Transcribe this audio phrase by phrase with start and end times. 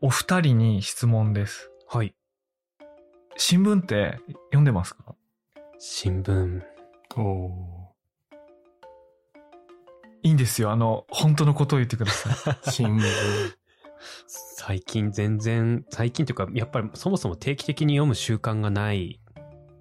[0.00, 1.70] お二人に質問です。
[1.88, 2.14] はい。
[3.36, 5.14] 新聞って読んでますか？
[5.78, 6.62] 新聞。
[7.16, 7.50] お
[10.22, 10.70] いいんですよ。
[10.70, 12.32] あの、本当のことを言ってください。
[12.54, 13.02] ー 新聞。
[14.28, 19.20] 最近全然、最近というか、やっぱりそもそも定期的に読む習慣がない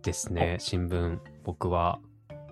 [0.01, 1.19] ですね、新聞。
[1.43, 1.99] 僕は。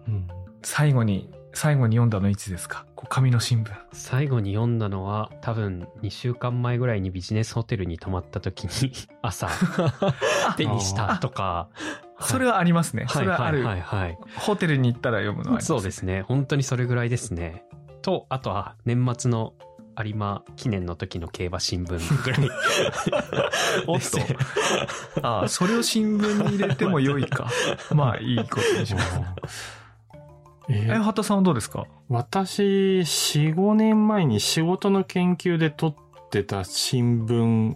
[0.07, 0.27] うん
[0.63, 2.86] 最後に、最後に読んだのいつですか？
[3.05, 3.71] 紙の新聞。
[3.93, 9.50] 最後に読んだのは、多分2週間前ぐらいにビジネスホテルに泊まった時に、 朝、
[10.57, 11.69] 手にしたとか。
[12.19, 13.05] それはありますね。
[13.10, 13.64] それはある。
[13.64, 15.68] はいはいはい、ホテルに行ったら読むのはあります。
[15.68, 16.24] そうですね。
[16.24, 17.64] 本当にそれぐらいですね。
[18.02, 19.54] と、あとは年末の
[20.04, 22.50] 有馬記念の時の競馬新聞ぐらい。
[23.88, 24.19] おっと。
[25.27, 27.50] ああ、それを新聞に入れても良いか。
[27.93, 29.21] まあ、いいことにします。
[30.69, 31.85] ええ、畑さんはどうですか？
[32.09, 35.95] 私、4、5年前に仕事の研究で撮っ
[36.29, 37.75] てた新聞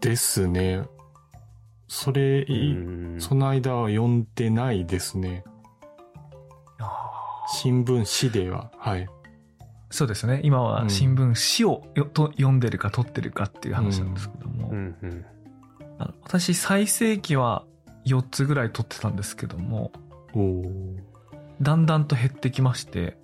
[0.00, 0.84] ですね。
[1.88, 5.44] それ、うんその間は読んでないですね。
[7.54, 8.70] 新聞紙では。
[8.78, 9.06] はい。
[9.90, 10.40] そうですね。
[10.42, 14.70] 今は新聞紙をよと読んでるか撮ってるかっていう話なんですけども。
[14.70, 15.24] うんうん。
[15.98, 17.66] あの私、最盛期は
[18.06, 19.92] 4つぐらい撮ってたんですけども、
[21.62, 23.16] だんだんと減ってきまして、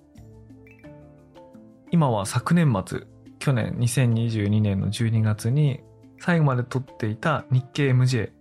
[1.91, 3.01] 今は昨年末、
[3.39, 5.81] 去年2022年の12月に
[6.19, 8.31] 最後まで撮っていた日経 MJ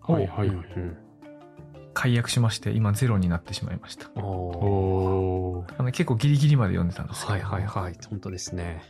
[0.00, 0.48] はいはい。
[0.48, 0.96] うんうん
[1.98, 4.10] 解約しまして、今ゼロになってしまいました。
[4.14, 7.96] あの結構ギリギリまで読んでたんですけどはいはいはい。
[8.10, 8.82] 本当ですね。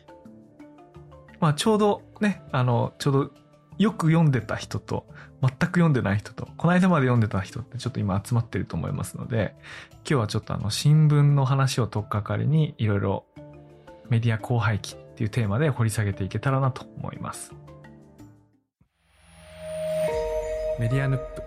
[1.38, 3.30] まあちょうどね、あの、ちょうど
[3.78, 5.06] よく読んでた人と
[5.42, 9.54] 全く読んでない人と、この間まで読んでた人ってちょっと今集まってると思いますので、
[9.96, 13.26] 今日はちょっとあの新聞の話を取っかかりにいろいろ
[14.08, 17.52] メディア荒廃期っていうテーマで掘り下げていけたらなと思います。
[20.78, 21.42] メディアヌップ。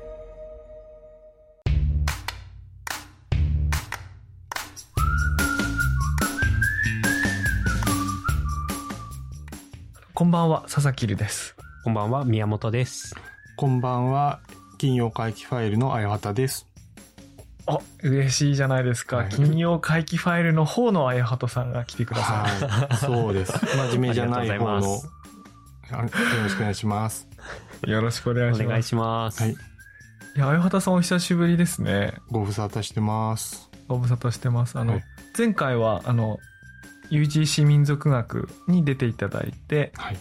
[10.14, 11.59] こんばんは、佐々木留です。
[11.82, 13.16] こんばんは、宮本です。
[13.56, 14.42] こんばんは。
[14.78, 16.68] 金曜回帰ファイルのあやはたです。
[17.68, 19.18] あ、嬉しいじゃないですか。
[19.18, 22.68] はい金曜回帰ファイルの方のあやはとさんが来てください。
[22.68, 22.98] はい。
[22.98, 23.54] そうです。
[23.54, 26.10] 真面目じゃないありがとう方あよ
[26.44, 27.28] ろしくお願いします。
[27.88, 28.66] よろしくお願いします。
[28.66, 29.44] お願いします。
[29.44, 29.52] はい。
[29.54, 29.56] い
[30.36, 32.14] や、あやはたさんお久しぶりですね。
[32.30, 33.70] ご無沙汰してます。
[33.88, 34.78] ご無沙汰してます。
[34.78, 35.04] あの、はい
[35.38, 36.40] 前回は、あの、
[37.12, 40.18] UGC 民族学に出ていただいて、はい。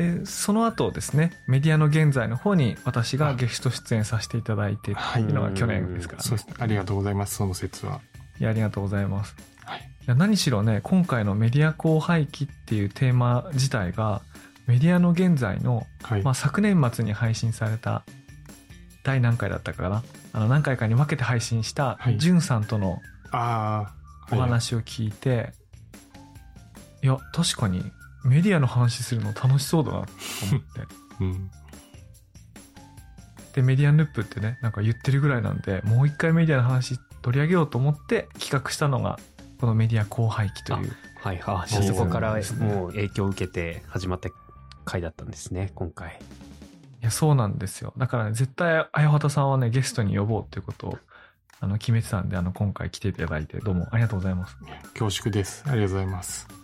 [0.00, 6.24] で、その後ですね、メディアの現在の方に私がゲスト出演させていただいてっていうのが去年ですからね。
[6.26, 6.54] そうですね。
[6.58, 7.34] ありがとうございます。
[7.34, 8.00] その説は。
[8.38, 9.36] いや、ありがとうございます。
[9.62, 9.80] はい。
[9.80, 14.22] いや何しろね、今回のメディア荒廃期っていうテーマ自体が、
[14.66, 16.22] メディアの現在のはい。
[16.22, 18.04] まあ、昨年末に配信された
[19.04, 23.02] 第何回だったかなあの何回かに分けて配信したはいじゅんさんとの。
[24.32, 25.52] お話を聞いて、
[27.02, 27.82] い、や確かに
[28.24, 30.06] メディアの話するの楽しそうだなと
[30.50, 31.50] 思ってうん。
[33.54, 39.18] でメディアヌップってねなんか言ってるぐらいなんでもう一回メディアの話取り上げようと思って企画したのが
[39.60, 41.68] このメディア荒廃期というはいはい。
[41.68, 44.30] そこからもう影響を受けて始まった
[44.84, 46.18] 回だったんですね、今回。
[47.02, 50.98] いやそうなんですよだからね絶対あやはたさんはねゲストに呼ぼうっていうことを
[51.58, 54.56] あの決めてたんであの今回来ていただいてどうもありがとうございます
[54.98, 55.64] 恐縮です。
[55.66, 56.59] ありがとうございます。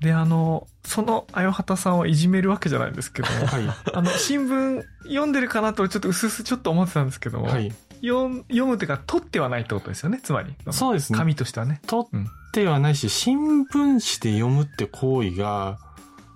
[0.00, 3.64] で、あの、そのあよはたさんをいじめるわけじゃないんですけども、はい。
[3.92, 7.72] あの、新聞読んでるかなとちょっと薄々ちょっと思ってたんですけども、はい。
[8.02, 10.54] 読むっていうか、取ってはないってことですよね、つまり。
[10.70, 11.18] そうですね。
[11.18, 11.82] 紙としてはね。
[11.86, 12.20] 取っ
[12.52, 14.00] てはないし、新聞紙で
[14.40, 15.78] 読むって行為が、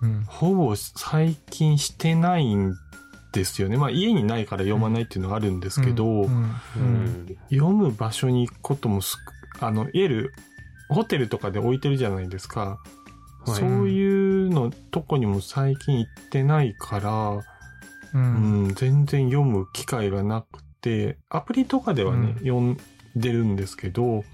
[0.02, 0.24] うん。
[0.26, 2.74] ほぼ最近してないん
[3.32, 3.78] ですよね。
[3.78, 6.26] まあ家にないから読まないっていうのがあるんですけど、うん。
[6.26, 7.36] うんうん。
[7.50, 9.00] 読む場所に行くことも
[9.60, 10.32] あの、いわゆる、
[10.90, 12.78] ホテルとかで置いてるじゃないですか。
[13.46, 17.42] はいそういうのとこにも最近行ってないから、う。
[18.14, 22.76] うんん、全然読む機会がなくて、アプリとかではね、うん読ん
[23.16, 24.24] でるんですけど、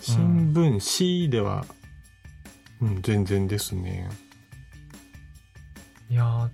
[0.00, 1.64] 新聞紙では、
[2.80, 4.08] うん、全然ですね。
[6.10, 6.48] いやー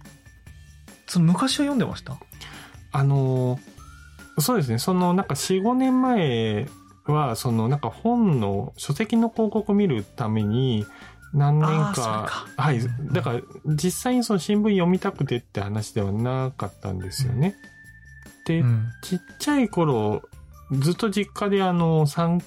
[1.07, 2.19] その昔は読んでました？
[2.93, 3.81] あのー
[4.41, 6.67] そうですね、そのなんか4、5年前
[7.07, 10.87] は、そのなんか本の書籍の広告を見るために、
[11.33, 13.13] 何年か、かはいうん。
[13.13, 17.57] だから、実際にその新聞読みたくてって話ではなかったんですよね。
[18.47, 18.89] で、うん。
[19.03, 20.23] ちっちゃい頃、
[20.73, 22.43] ずっと実家であの、産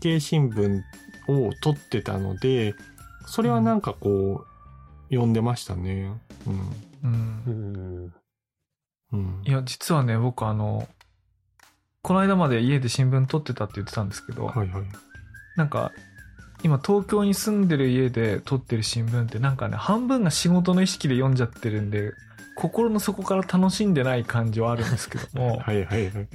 [0.00, 0.82] 経新聞
[1.28, 2.74] を取ってたので、
[3.26, 6.12] それはなんかこう、読んでましたね。
[6.46, 6.60] うん。
[7.04, 7.50] うんう。
[7.50, 8.14] ん。
[9.12, 9.50] うんい。
[9.50, 10.88] や、実はね、僕あの、
[12.02, 14.84] この間まで家で新聞撮ってたって言ってたんですけど、はいはい。
[15.56, 15.92] なんか、
[16.62, 22.12] 今東京に住んでる家で撮ってる新聞ってなんかね、半分が仕事の意識で読んじゃってるんで、
[22.56, 26.28] 心の底から楽しんでない感じはあるんですけども、 はいはいはい。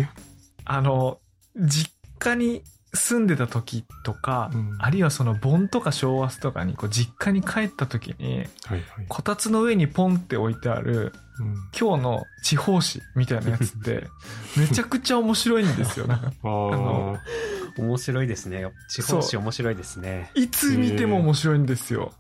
[0.66, 1.20] あの、
[1.58, 8.84] 実家に住んでた時とか、うんあるいはその盆とか正月とかにこう実家に帰った時に、はいはい。
[9.10, 14.08] こたつの上にポンって置いてあるうん今日の地方紙みたいなやつって、
[14.58, 16.08] めちゃくちゃ面白いんですよ。
[16.08, 17.53] なんかあのあ。
[17.78, 18.66] 面白いですね。
[18.90, 20.32] 地方紙面白いですね。
[20.36, 22.14] いつ見ても面白いんですよ。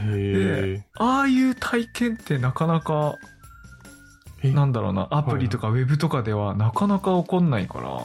[0.00, 0.86] へえ。
[0.94, 3.16] ああいう体験ってなかなか、
[4.42, 4.50] え？
[4.52, 8.04] なんだろうな、アプリとかウェブとかではなかなか起こんないから、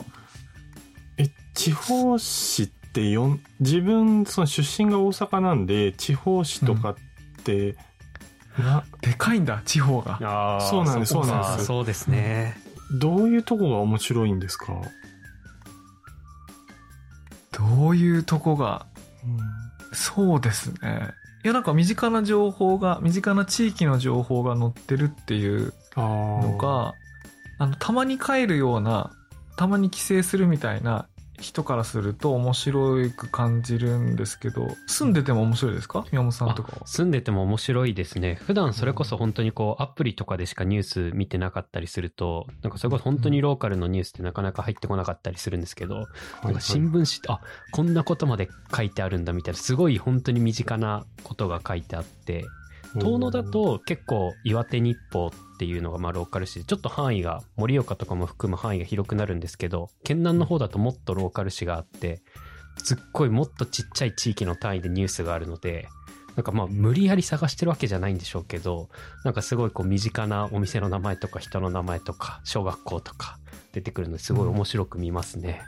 [1.18, 6.96] え、地方紙ってよん、自分、その出身が大阪なんで、地方紙とかっ
[7.44, 7.76] て、
[8.58, 10.60] な、でかいんだ、地方が。
[10.62, 12.56] そうなんですかそうなんですそうですね。
[13.00, 14.74] どういうとこが面白いんですか？
[17.58, 18.86] どういうとこが、
[19.24, 21.12] うんそうですね。
[21.44, 26.94] いや、なんか身近な情報が、身近な地域の情報が載ってるっていうのが、
[27.58, 29.12] あの、たまに帰るような、
[29.56, 31.08] たまに帰省するみたいな
[31.40, 36.06] 人からすると面白く感じるんですけど、住んでても面白いですか？
[36.12, 36.88] 宮本さんとかは。
[36.88, 38.36] 住んでても面白いですね。
[38.36, 46.08] 普段それこそ本当にこう、アプリとかでしかニュース見てなかったりすると、なんかそれこそ本当にローカルのニュースってなかなか入ってこなかったりするんですけど、
[46.44, 47.40] なんか新聞紙って、あ、
[47.72, 52.46] こんなことまで書いてあるんだみたいな、すごい本当に身近なことが書いてあって、
[52.96, 62.22] 遠野だ、と結構岩手日報っていうのがまあローカル紙でちょっと範囲が盛岡とかも含む範囲が広くなるんですけど県南の方だともっとローカル紙があって
[62.78, 65.88] すっごいもっとちっちゃい地域の単位でニュースがあるので
[66.36, 68.90] なんかまあ無理やり探してるわけじゃないんでしょうけど
[69.24, 73.40] なんかすごいこう身近なお店の名前とか人の名前とか小学校とか
[73.74, 75.62] 出てくるのですごい面白く見ますね。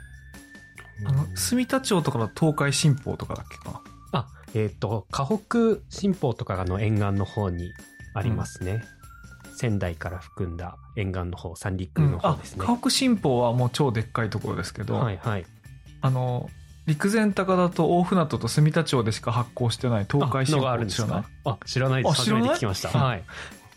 [1.06, 3.80] あの、住田町とかの東海新報とかだっけかな？
[4.12, 7.72] あ、えっ、と、河北新報とかの沿岸の方に
[8.14, 8.84] ありますね。
[9.56, 12.64] 仙台から含んだ沿岸の方、三陸の方あですね。
[12.64, 15.44] 河北新報はもう超でっかいところですけど、はいはい。
[16.00, 16.48] あの、
[16.86, 21.24] 陸前高田と大船渡と住田町でしか発行してない東海新報があるんですか？
[21.44, 22.16] あ、知らないです。
[22.16, 22.88] 初めて聞きました。
[22.88, 23.22] はい。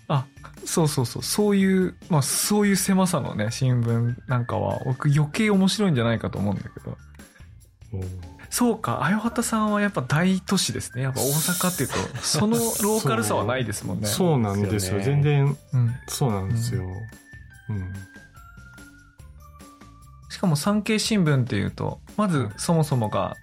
[0.08, 0.25] あ、
[0.66, 1.24] そうそうそう。
[1.24, 6.98] そういう、まあそういう狭さのね、新聞なんかは、僕余計面白いんじゃないかと思うんだけど。
[8.53, 11.01] そうか、あよはたさんはやっぱ大都市ですね。
[11.01, 14.05] やっぱ大阪っていうと、そのローカルさはないですもんね。
[14.05, 15.01] そうなんですよ。
[15.01, 15.95] 全然、うん。
[16.07, 16.88] そうなんですよ。
[17.69, 17.94] うん。
[20.29, 23.35] しかも産経新聞っていうと、まずそもそもが、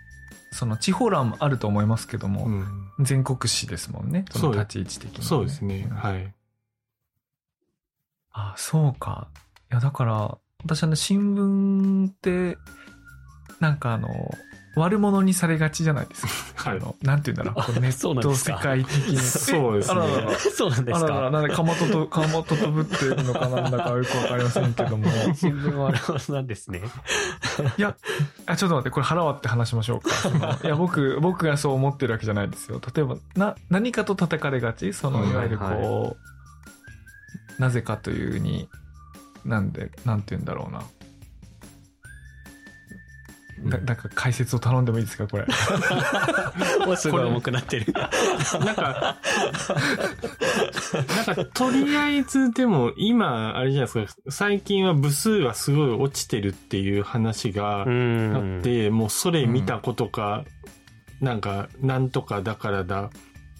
[0.52, 2.64] その地方欄もあると思いますけども、うん
[3.00, 4.26] 全国紙ですもんね。
[4.30, 5.88] その立ち位置的に、そうですね。
[5.90, 6.32] うんはい。
[8.30, 9.26] あ、そうか。
[9.72, 12.58] いや、だから、私はね、新聞って、
[13.58, 14.08] なんかあの、
[14.76, 16.70] 悪者にされがちじゃないですか。
[16.70, 17.80] はいあの、なんて言うんだろう。
[17.80, 19.16] ネット世界的に。
[19.16, 20.38] そうですねあららら。
[20.38, 21.30] そうなんですあらら。
[21.30, 25.06] なんで、かまとと、 かまととぶってるのかなんだかよくわかりませんけども。
[25.34, 26.82] 新聞はあれなんですね。
[27.76, 27.96] いや、
[28.46, 30.58] あ、ちょっと待って、これ腹割って話しましょうか。
[30.62, 32.80] いや、僕、僕がそう思ってるわけじゃないですよ。
[32.94, 34.92] 例えば、な、何かと叩かれがち？
[34.92, 36.16] その、うんいわゆるこう、はい
[37.60, 38.70] なぜかというに、
[39.44, 40.82] なんで、なんて言うんだろうな。
[43.64, 45.46] だなんか解説を頼んでもいいですかこれ？
[46.86, 47.92] おすごい重くなってる。
[47.92, 48.06] な
[48.72, 49.18] んか、
[51.26, 60.44] なんか、とりあえずでも、今、あれじゃないですか、最近は部数がすごい落ちてるっていう話がうんあって、もうそれ見たことか、
[61.20, 63.10] なんか、なんとかだからだ、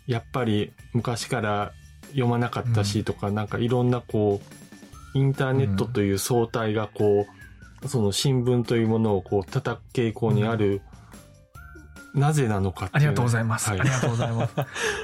[0.07, 1.73] やっぱり昔から
[2.09, 7.40] 読まなかったしとか、なんかいろんなこう、インターネットという総体がこう、
[7.87, 10.83] その新聞というものをこう叩く傾向にある、
[12.15, 13.71] なぜなのかっていうありがとうございます。
[13.71, 14.55] はいありがとうございます。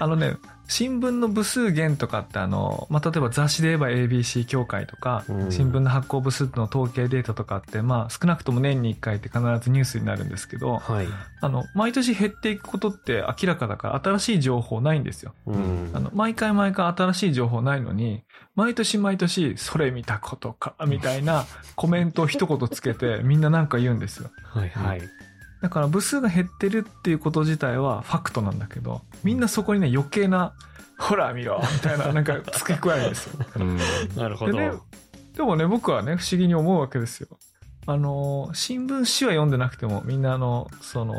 [0.01, 0.37] あのね、
[0.69, 11.07] 新聞の部数減とかってあの、まあ、例えば雑誌で言えば ABC 協会とか、うん新聞の発行部数の統計データとかって、まあ少なくとも年に1回って必ずニュースになるんですけど、はい。
[11.41, 15.35] あの、毎年減っていくことって明らかだから新しい情報ないんですよ。
[15.47, 21.47] うんあの、毎回毎回新しい情報ないのに、毎年毎年、それ見たことか、みたいな
[21.77, 24.31] コメントを一言つけて、みんななんか言うんですよ。
[24.43, 25.03] はいはい。
[25.63, 30.55] だから部数が減ってるっていうこと自体はファクトなんだけど、みんなそこにね余計な、
[30.99, 33.47] ほら見ろみたいな なんか付け加えるんですよ。
[33.57, 33.79] うん
[34.17, 34.83] なるほでねど。、
[35.35, 37.29] でもね、僕はね、不思議に思うわけですよ。
[37.87, 41.15] あの、新聞紙は読んでなくても、みんなあの、その、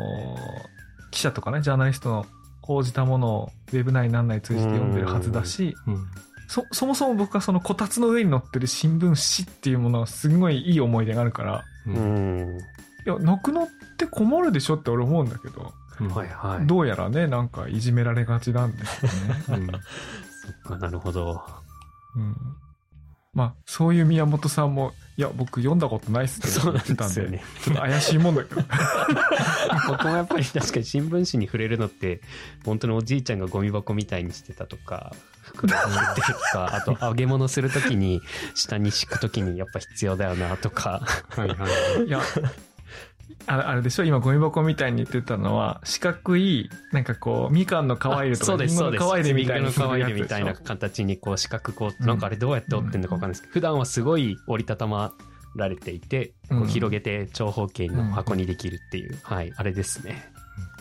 [1.10, 2.26] 記者とかね、ジャーナリストの
[2.60, 6.06] 報じたものをウェブ内なん内通じて読んでるはずだし、うん。
[6.48, 11.90] そ、そもそも僕はそのこたつの上に載ってる新聞紙っていうものはすごいいい思い出があるから、う。
[11.90, 12.58] うんん。
[13.06, 16.66] いや、なくなって困るでしょって俺思うんだけど、うんはいはい。
[16.66, 19.44] どうやらね、なんかいじめられがちなんですよね。
[19.48, 19.66] うん。
[19.66, 19.78] そっ
[20.62, 21.42] か、なるほど。
[22.16, 22.36] うん。
[23.34, 27.42] まあ、そういう宮本さんも、いや、僕読んだことないっすってそうなん言ってたんで、ですよね。
[27.62, 28.62] ちょっと怪しいもんだけど。
[29.88, 32.20] 僕もやっぱり確かに新聞紙に触れるのって、
[32.64, 35.12] 本当におじいちゃんがゴミ箱みたいにしてたとか、
[35.42, 38.22] 袋に入れてるとか、 あと揚げ物するときに、
[38.54, 41.02] 下に敷くときにやっぱ必要だよなとか。
[41.28, 41.54] はいは
[41.98, 42.04] い。
[42.06, 42.20] いや、
[43.46, 44.04] あれあれでしょ？
[44.04, 49.02] 今ゴミ箱みたいに言ってたのは、四角い、なんかこう、みかんの皮入れとか、そうです、そうです。
[49.32, 50.52] リンゴの皮入れみたいな。
[50.52, 55.12] みたいな形にこう四角こう、なんかあれどうやって折ってんのかわかんないですけど、普段はすごい折りたたま
[55.56, 60.30] られていて、こうんう広げて長方形の箱にできるっていう、はい、あれですね。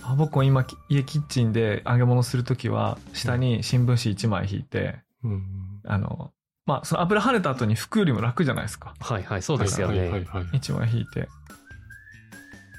[0.03, 5.43] あ僕も今、家キッチンで揚げ物するときは、下に新聞紙1枚引いて、うん。
[5.85, 6.31] あの、
[6.65, 8.93] まあ、その油跳ねた後に拭くよりも楽じゃないですか。
[8.99, 9.99] はいはい、そうですよね。
[9.99, 10.59] はいはいはいはい。
[10.59, 11.29] 1枚引いて。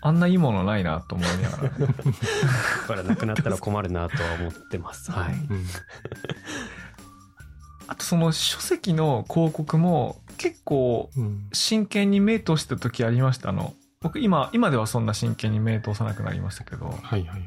[0.01, 1.69] あんないいものないなと思いながら。
[1.69, 1.93] だ
[2.87, 5.11] からなくなったら困るなとは思ってます。
[5.11, 5.35] はい。
[5.35, 5.67] うん
[7.91, 11.49] あとその書籍の広告も結構うん。
[11.53, 13.49] 真剣に目通した時ありました。
[13.49, 17.43] あの、僕今、今ではそんな真剣に目通さなくなりましたけど、はいはい。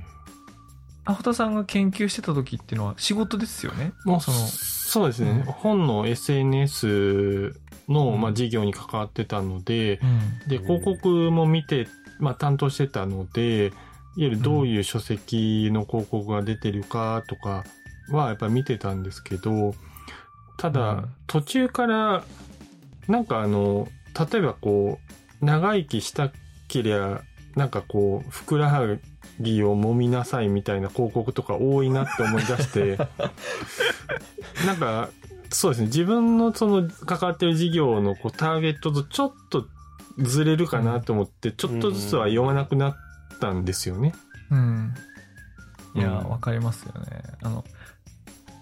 [1.06, 3.94] アホタさんが研究してた時っていうのは仕事ですよね？
[4.04, 7.54] もうその、そうですね、うん本の SNS
[7.88, 10.00] の、うんまあ、事業に関わってたので、
[10.44, 10.50] うん。
[10.50, 11.88] で、広告も見て、
[12.22, 13.74] まあ、担当してたので、いわ
[14.16, 17.64] ゆるどういう書籍の広告が出てるかとか
[18.12, 19.74] はやっぱ見てたんですけど、
[20.58, 21.06] ただ、うん。
[21.28, 22.24] 途中から、
[23.08, 23.88] なんかあの、
[24.32, 25.00] 例えばこ
[25.42, 26.32] う、長生きした
[26.68, 27.22] けりゃ、
[27.56, 28.98] なんかこう、ふくらは
[29.40, 32.98] ぎを揉みなさいみたいな広告とか多いなって思い出して、
[34.68, 35.10] なんか、
[35.50, 39.66] そうですね、自分のその関わってる事業のこうターゲットとちょっと
[40.22, 42.96] ずれるかなと思って、ちょっとずつは読まなくなっ
[43.40, 44.14] たんですよね。
[44.50, 44.94] うん。
[45.96, 47.24] いや、うんわかりますよね。
[47.42, 47.64] あの、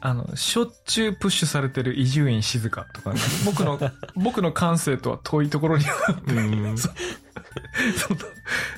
[0.01, 3.79] あの、しょっちゅうプッシュされてる伊集院静香とかね、 僕の、
[4.15, 6.87] 僕の感性とは遠いところにあって、うんそ
[7.97, 8.19] その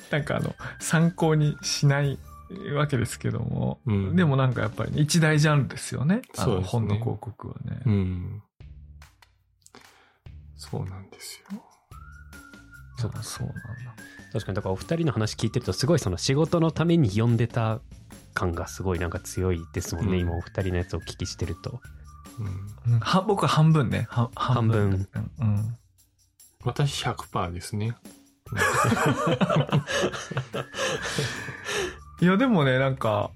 [0.09, 2.17] なんかあの、参考にしない
[2.75, 6.21] わけですけども、うんでもなんかやっぱり、ね、一大ジャンルですよね。
[6.33, 7.81] そう本の広告はね。
[7.85, 8.43] うん。
[10.55, 11.63] そうなんですよ。
[13.01, 13.62] そうそうなんだ。
[14.34, 17.81] 確かに、だからお二人の話聞いてると、すごいその仕事のために読んでた
[18.34, 20.13] 感がすごいなんか強いですもんね。
[20.13, 21.81] うん今お二人のやつをお聞きしてると。
[22.39, 24.08] うん、うんは僕は半分ね。
[24.10, 25.08] は半分。
[25.39, 25.77] うん。
[26.63, 27.96] 私100%ですね。
[32.22, 33.31] いや、でもね、なんか、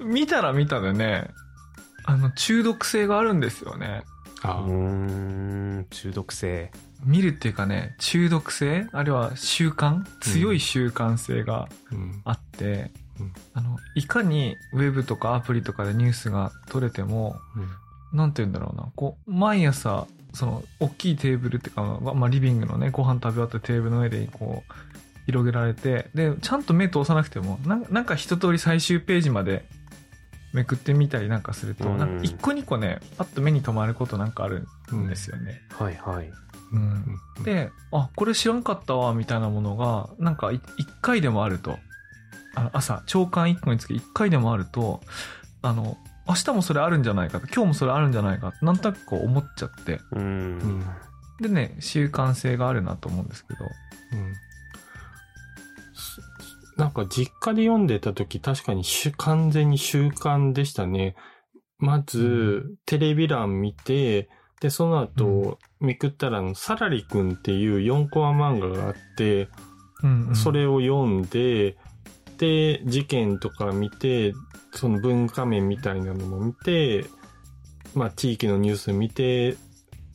[0.00, 1.30] 見たら見たでね、
[2.04, 4.04] あの、中毒性があるんですよね。
[4.42, 4.72] あうー
[5.80, 6.70] ん、中毒性。
[7.04, 12.20] 見るっていうかね、中毒性あるいは習慣強い習慣性がうん。
[12.24, 17.36] あって、うんあの、いかにウェブとかアプリとかでニュースが取れても、
[18.12, 24.72] なんて言うんだろうな、こう、毎朝、その、大きいテーブルっていうか、ままあ、リビングのね、ご飯食べ終わったテーブルの上で、こう、
[25.26, 29.64] 広げられて、で、ちゃんと目通さなくても、なんか一通り最終ページまで
[30.52, 35.60] めくってみたりなんかすると、うんなんか一個二個ね、パッと目に留まることなんかあるんですよね。
[35.70, 36.30] はいはい。
[37.44, 41.78] で、あ、これ知らんかったわ、みたいなものが、なんかい一回でもあると、
[42.54, 45.00] あの朝、朝刊一個につき一回でもあると、
[45.62, 45.96] あの、
[46.28, 50.58] 明日もそれあるんじゃないかと、今日もそれあるんじゃないかって、なんとなくこう思っちゃって、うん。
[50.58, 50.84] ん。
[51.40, 54.34] でね、習慣性があるなと思うんですけど、うん。
[55.94, 56.20] す
[56.76, 58.82] なんか実家で読んでた時確かに
[59.16, 61.14] 完全に習慣でしたね。
[61.78, 64.28] まず、テレビ欄見て、
[64.60, 69.48] で、その後、めくったらサラリくんっていう4コマ漫画があって、
[70.02, 71.76] うん、うんそれを読んで、
[72.38, 74.34] で、事件とか見て、
[74.72, 77.06] その文化面みたいなのも見て、
[77.94, 79.56] まあ地域のニュース見て、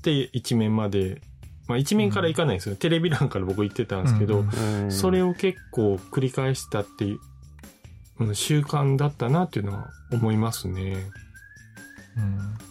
[0.03, 1.21] で、一面まで、
[1.67, 2.75] まあ一面から行かないんですよ。
[2.75, 7.19] テレビ欄から僕行ってたんですけど、うんうんそれを結構繰り返したっていう、
[8.19, 11.09] うん習慣だったなっていうのは思いますね。
[12.17, 12.70] うん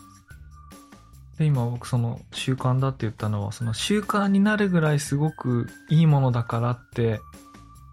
[1.40, 7.18] で今僕その習慣だって言ったのはその習慣になるぐらいすごくいいものだからって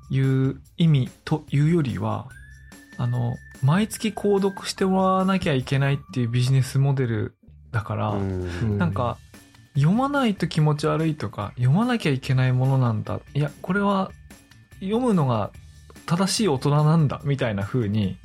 [0.09, 2.27] いう意味というよりは
[2.97, 7.35] あの毎月購読してもらわなきゃいけないっていうビジネスモデル
[7.71, 8.77] だから、うん。
[8.77, 9.17] なんか
[9.75, 13.21] 読まないと気持ち悪いとか読まなきゃいけないものなんだ。
[13.33, 14.11] いやこれは
[14.81, 15.51] 読むのが
[16.05, 18.17] 正しい大人なんだみたいな風に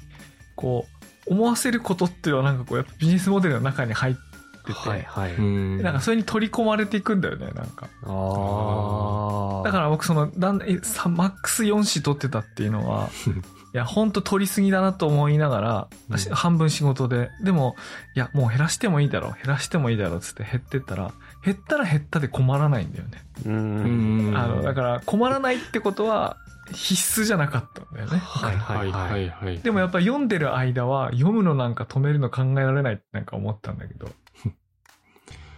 [0.57, 0.87] こ
[1.29, 4.32] う、思わせることっていうのはなんかこう、やっぱビジネスモデルの中に入って
[4.65, 5.35] て、はいはい。
[5.35, 7.89] うんなんかそれに取り込まれていくんだよね、なんか。
[8.05, 9.63] ああ。
[9.65, 13.09] だから僕その、だんだん、えさマックス4子取ってたっていうのは、
[13.75, 17.77] いや、ほんと取りすぎだなと思いながら、うんし半分仕事で、でも、
[18.15, 21.13] いや、もう減らしてもいいだろう、減らしてもいいだろうっつって減ってったら、
[21.45, 23.25] 減ったら減ったで困らないんだよね。
[23.47, 23.49] う。
[23.49, 26.37] うんんあの、だから困らないってことは
[26.73, 28.19] 必須じゃなかったんだよね。
[28.19, 28.99] はいははいいは。
[28.99, 29.59] はいいはい。
[29.59, 34.09] でもやっぱ読んでる間は読むのなんか止めるの考えられないってなんか思ったんだけど。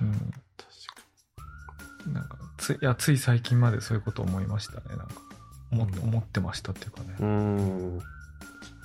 [0.01, 0.33] うん。
[2.13, 4.81] なんか、つい、いや、つい最近までそういうこと思いましたね。
[4.91, 5.09] なんか、
[5.73, 7.17] 思っうん思ってましたっていうかね。
[7.21, 7.99] うん。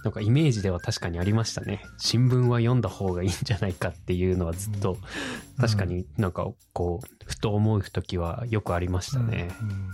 [0.04, 1.84] なんかイメージでは確かにありましたね。
[1.98, 4.98] 新聞は読んだ方がいいんじゃないかっていうのはずっと、
[5.60, 9.50] 確かになんかこう、ふと思う時はよくありましたね。
[9.62, 9.90] うん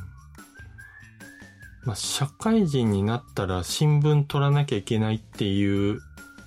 [1.86, 6.00] まあ、社会人になったら新聞取らなきゃいけないっていう、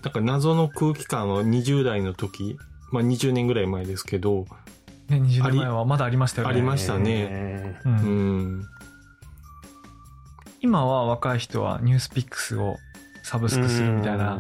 [0.03, 2.59] なんか謎の空気感は20代の時、
[2.91, 4.47] まあ20年ぐらい前ですけど、
[5.09, 6.55] ね、20年前はまだありましたよね。
[6.55, 7.89] ありましたねねう。
[7.89, 8.67] うんん。
[10.61, 12.77] 今は若い人はニュースピックスを
[13.23, 14.39] サブスクするみたいな。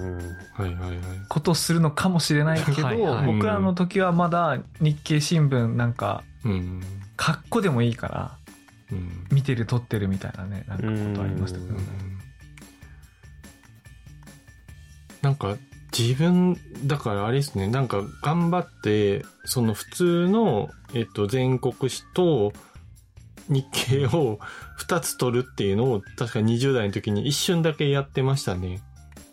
[1.28, 6.80] ことをするのかもしれないけど、僕らの時はまだ日経新聞なんか、うん。
[7.16, 8.36] カッコでもいいから、
[8.92, 9.26] うん。
[9.30, 11.80] 見てる撮ってるみたいなね、なんかことありましたけどね。
[15.22, 15.56] なんか
[15.96, 22.52] 自分、だからあれですね、なんか頑張って、その普通の、えっと、全国紙と
[23.48, 24.38] 日経を
[24.80, 28.82] 2つ取るっていうのを確か20代の時に一瞬だけやってましたね。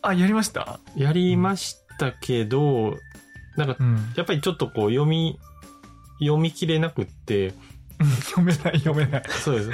[0.02, 0.80] あ、やりました？
[0.96, 2.96] やりましたけど、
[3.58, 4.14] なんかうん。
[4.16, 5.38] やっぱりちょっとこう読み、
[6.20, 7.54] 読み切れなくって、
[8.36, 9.24] 読めない読めない。
[9.30, 9.70] そうです。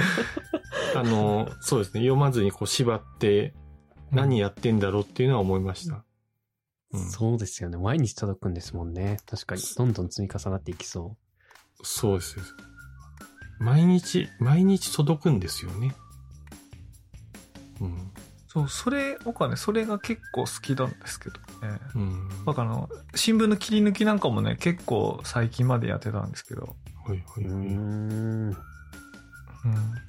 [0.96, 3.54] あの、そうですね、読まずにこう縛って
[4.12, 6.04] 何やってんだろうっていうのは思いました。
[6.94, 7.78] うんそうですよね。
[7.78, 9.18] 毎日届くんですもんね。
[9.26, 9.62] 確かに。
[9.62, 11.16] どんどん積み重なっていきそ
[11.84, 12.36] そうです。
[13.60, 15.94] 毎日、毎日届くんですよね。
[17.80, 18.12] うん。
[18.48, 21.36] そう、それ、僕はね、それが結構好きなんですけど
[21.68, 21.80] ね。
[21.96, 22.30] うん。
[22.46, 27.42] なんかあの、新聞の切り抜きなんかもね、結構最近までやってたんですけど、はいはう。
[27.42, 27.46] い。
[27.46, 28.52] うん。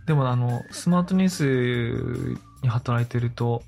[0.06, 3.62] でもあの、スマートニュースに働いてると、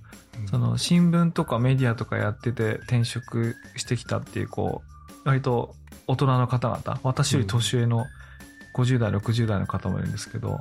[0.50, 4.82] その新聞とかメディアとかやってて転職してきたっていうこ
[5.24, 5.74] う割と
[6.06, 8.06] 大人の方々私より年上の
[8.74, 10.60] 50代60代の方もいるんですけど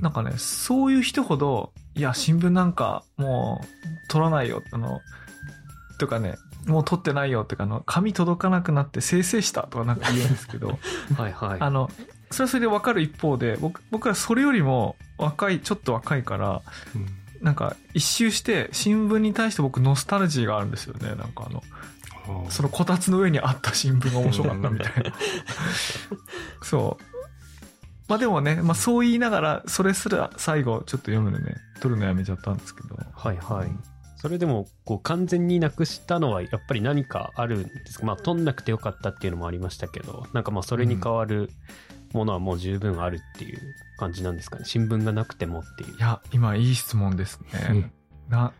[0.00, 5.00] なんかねそういう人ほどいや新聞なんかもう取らないよあの
[5.98, 10.78] とかねもう取ってないよってかあの紙届かなくなって生成したとかなんか言うんですけど
[11.18, 11.60] はいはい。
[11.60, 11.90] あの
[12.30, 16.62] それはそれで分かる一方で僕僕はそれよりも若いちょっと若いから
[16.94, 21.08] うんなんか一周して新聞に対して僕ノスタルジーがあるんですよね。
[21.10, 21.62] なんかあの、
[22.48, 25.12] そのこたつの上にあった新聞が面白かったみたいな。
[26.64, 27.04] そう。
[28.08, 32.96] まあでもね、まあそう言いながら、それすら最後ちょっと読むのね、取るのやめちゃったんですけど。
[33.14, 33.70] はいはい。
[34.16, 38.06] それでも、こう、完全になくしたのは、やっぱり何かあるんですか？
[38.06, 41.50] まあ、取んなくてよかったっていうのもありましたけど、なんかまあ、それに代わる
[42.14, 43.60] ものはもう十分あるっていう
[43.98, 44.64] 感じなんですかね。
[44.64, 46.00] 新聞がなくてもっていうい。
[46.00, 47.48] や、今いい質問ですね。
[47.70, 47.92] うん
[48.28, 48.52] な、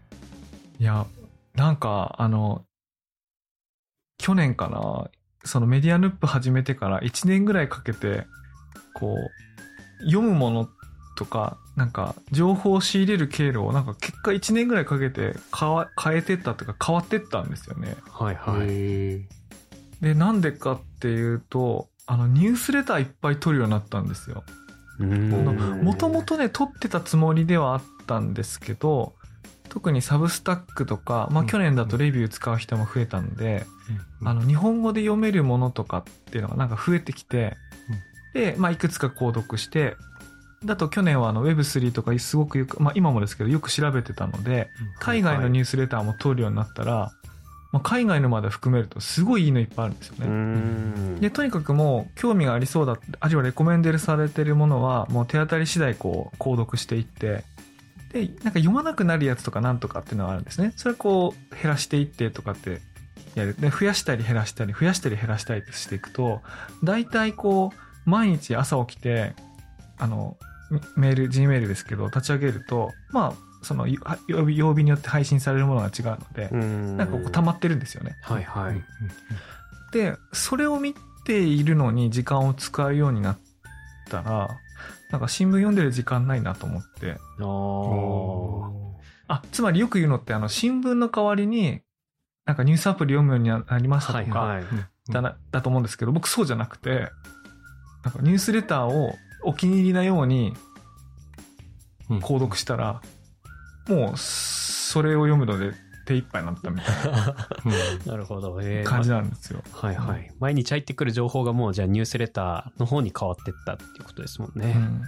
[0.79, 1.07] いや、
[1.55, 2.65] なんかあの、
[4.19, 5.11] 去年かな、
[5.45, 8.27] そのメディアヌップ始めてから1年ぐらいかけて、
[8.95, 10.69] こう、読むもの
[11.17, 17.97] とか、なんか、情報を仕入れる経路を、なんか結果1年ぐらいかけて変わ変えてったというか変わってったんですよね。
[18.11, 18.67] はいはい。
[18.69, 19.29] へ
[20.01, 24.45] で、なんでかっていうと、あの、ニュースレターいっぱい取るようになったんですよ。
[25.83, 29.15] もともとね、取ってたつもりではあったんですけど、
[29.69, 31.47] 特にサブスタックとか、まあうん。
[31.49, 37.57] 去年だとレビュー使う人も増えたんで、ーあの、日本語で読めるものとかっていうのがなんか増えてきて、
[38.35, 39.97] で、まあいくつか購読して、
[40.65, 47.13] だと去年はあの Web3 とかすごくよく、まあ今もですけどよく調べてたので、海外のニュースレターも取るようになったら、
[47.75, 50.29] まあ、海外のまで含めるとすごいいいのいっぱいあるんですようね。
[50.29, 51.21] ん。
[51.21, 57.43] で、とにかくもう興味がありそうだ、あるいはレコメンデルされてるものはもう手当たり次第こう購読していって、
[58.13, 60.73] で、なんか読まなくなるやつとかなんとかっていうのがあるんですね。
[60.77, 62.81] それこう減らしていってとかって
[63.35, 63.57] やる。
[63.59, 66.43] で、増やしたり減らしたり、増やしたり減らしたりしていくと、
[66.85, 69.35] 大体こう、毎日朝起きて、
[69.99, 70.37] あの、
[70.95, 76.97] メール、G メールですけど、立ち上げると、まあ、その、は曜日によって配信されるものが違うので、うん。
[76.97, 78.17] なんかこう溜まってるんですよね。
[78.23, 78.83] はいはい。
[79.93, 83.39] で、それを見ているのに時間を使うようになっ
[84.11, 84.49] たら、
[85.11, 87.17] なんか新聞読んでる時間ないなと思って。
[89.27, 91.81] あつまりよく言うのって、あの、新聞の代わりに、
[92.45, 94.61] なんかニュースアプリ読むようになりましたとか。
[95.11, 97.11] だなだと思うんですけど、僕そうじゃなくて、
[98.05, 100.55] なんかニュースレターをお気に入りなように
[102.11, 103.01] うん購読したら、
[103.89, 105.73] もうそれを読むので
[106.07, 106.95] 手一杯になったみたい
[108.05, 108.61] うんなるほど。
[108.63, 109.63] えーな感じなんですよ。
[109.73, 110.31] はいはい。
[110.39, 114.75] 毎日入ってくる情報がもうじゃあニュースレターの方に変わってったっていうことですもんね。
[114.77, 115.03] うん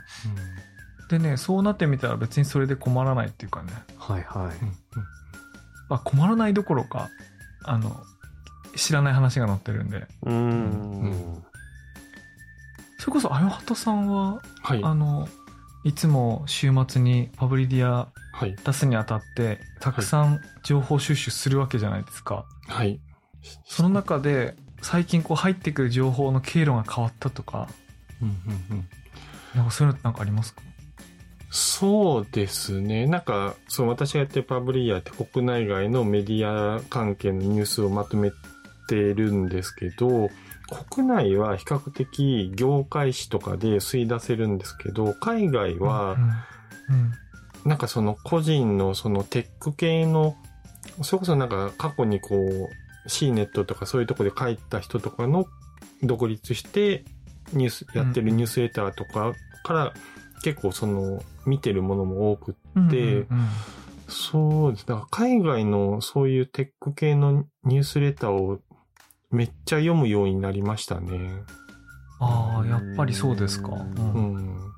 [1.08, 4.56] でね、そうなってみたら別にそれで困らないっていうかね、はいはい。
[4.60, 4.72] うん
[5.88, 7.10] まあ、困らないどころか、
[7.64, 8.02] あの、
[8.74, 11.44] 知らない話が載ってるんで、うーん。
[12.98, 14.82] それこそ、あよはたさんは、はい。
[14.82, 15.28] あの、
[15.86, 18.56] いつも週末にパブリディアはい。
[18.56, 22.44] 出すにあたって、たくさん情報収集するわけじゃないですか。
[22.66, 22.98] はい。
[23.64, 27.68] その中で、最近こう入ってくる情報の経路が変わったとか、
[28.20, 28.34] うんうん
[28.78, 28.88] うん
[29.54, 30.62] なんかそういうのってなんかありますか？
[31.50, 33.06] そうですね。
[33.06, 38.32] なんか、その私がやってるパブリアって国内外のメディア関係のニュースをまとめ
[38.88, 40.30] てるんですけど、
[40.68, 46.16] 国内は比較的業界誌とかで吸い出せるんですけど、海外は
[47.64, 50.36] なんかその個人のそのテック系の、
[51.02, 55.46] それこそなんか過去にこう、C ネットとかそういうとこで書いた人とかの
[56.02, 57.04] 独立して
[57.52, 59.32] ニュース、やってるニュースレターとか
[59.64, 59.94] から
[60.42, 63.26] 結構その見てるものも多くうんでうんうん。
[64.08, 64.86] そうです。
[64.86, 68.60] だから海外のそういうテック系のニュースレターを
[69.30, 71.42] めっちゃ読むようになりましたね。
[72.20, 73.70] ああ、やっぱりそうですか。
[73.70, 74.72] ううんうん。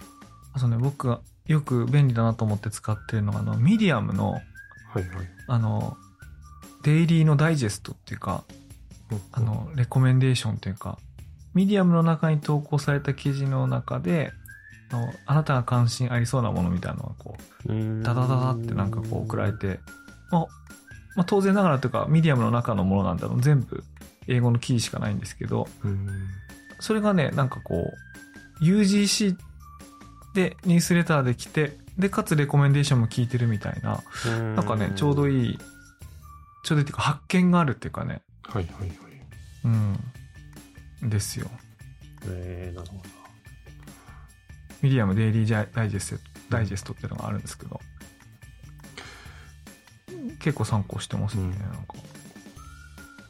[0.52, 4.42] あとね、僕がよく便利だなと思って使ってるのが、あの、ミディアムの、はい
[4.96, 5.06] はい。
[5.46, 5.96] あの、
[6.82, 8.44] デイリーのダイジェストっていうか、
[9.11, 10.98] うんあ、の、レコメンデーションっていうか、
[11.54, 14.32] ミディアムの中に投稿された記事の中で、
[14.90, 19.80] あのあなたが関心ありそうなものみたいなのがこう、うんダダダダってなんかこう送られて、
[20.30, 20.46] まあ、
[21.16, 23.40] まあ当然ながらというか、ミディアムの中のものなんだろう。
[23.40, 23.84] 全部
[24.29, 26.09] 英語の記事しかないんですけど、うん。
[26.79, 27.93] それがね、なんかこ
[28.61, 29.37] う、UGC
[30.35, 34.03] でニュースレターで来て、で、かつレコメンデーションも聞いてるみたいな、
[34.55, 35.51] なんかね、ちょうどい。
[35.51, 35.59] いい、
[36.62, 38.99] ちょうどいいっていうか発見があるっていうかね、はいはいはい。
[39.64, 41.51] うん、ですよ。
[42.27, 43.03] えー、なるほど。
[44.83, 47.81] ミディアムデイリージャダイジェスト、ダイジェストっていうのがあるんですけど、
[50.38, 51.95] 結構参考してますね、うんなんか。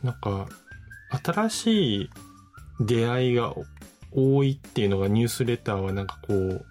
[0.02, 0.48] なんか、
[1.10, 2.10] 新しい
[2.80, 3.54] 出会いが
[4.12, 6.66] 多いっていうのがニュースレターはなんかこう、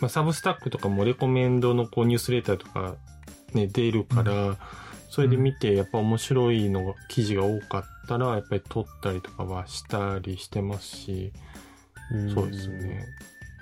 [0.00, 2.96] まあ、サブスタックとかもレコメンドのこうニュースレターとか
[3.54, 4.56] ね、出るから、
[5.08, 11.32] それで見てやっぱ面白いのが、記事が多かったら、やっぱり撮ったりとかはしたりしてますし、
[12.34, 13.06] そうですね。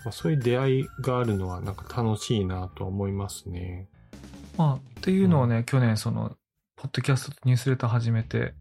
[0.05, 3.89] まあ、そういう出会いがあるのはなんか楽しいなとは思いますね。
[4.57, 6.37] まあ、っていうのをね、去年その、
[6.77, 8.55] ポッドキャストとニュースレター始めて、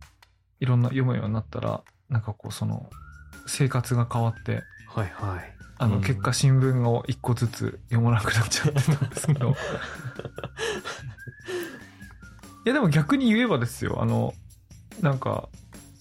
[0.60, 2.90] いろんな読むようになったら、なんかこうその、
[3.48, 5.56] 生活が変わって、はいはい。
[5.78, 9.56] あの、うん結果新聞を一個ずつ読まなくなっちゃってたんですけど。
[12.66, 14.34] いや、でも逆に言えばですよ、あの、
[15.02, 15.48] なんか、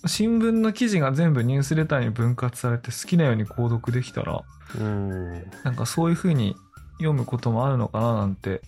[0.06, 4.42] 新聞の記事が全部ニュースレターに分割されて好きなように購読できたら、
[4.78, 5.32] うん。
[5.64, 6.56] なんかそういう風に
[6.98, 8.62] 読むこともあるのかななんて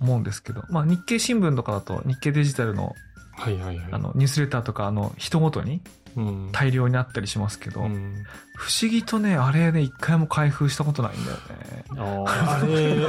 [0.00, 2.94] 思うんですけど、まあ日経新聞とかだと日経デジタルの
[3.38, 3.88] はいはいはい。
[3.92, 5.80] あのニュースレターとかあの人ごとに
[6.16, 8.24] うん、大量にあったりしますけど、うん
[8.56, 11.84] 不思議とね、あれね、一回も開封したことないんだよね。
[11.96, 13.04] ああれ、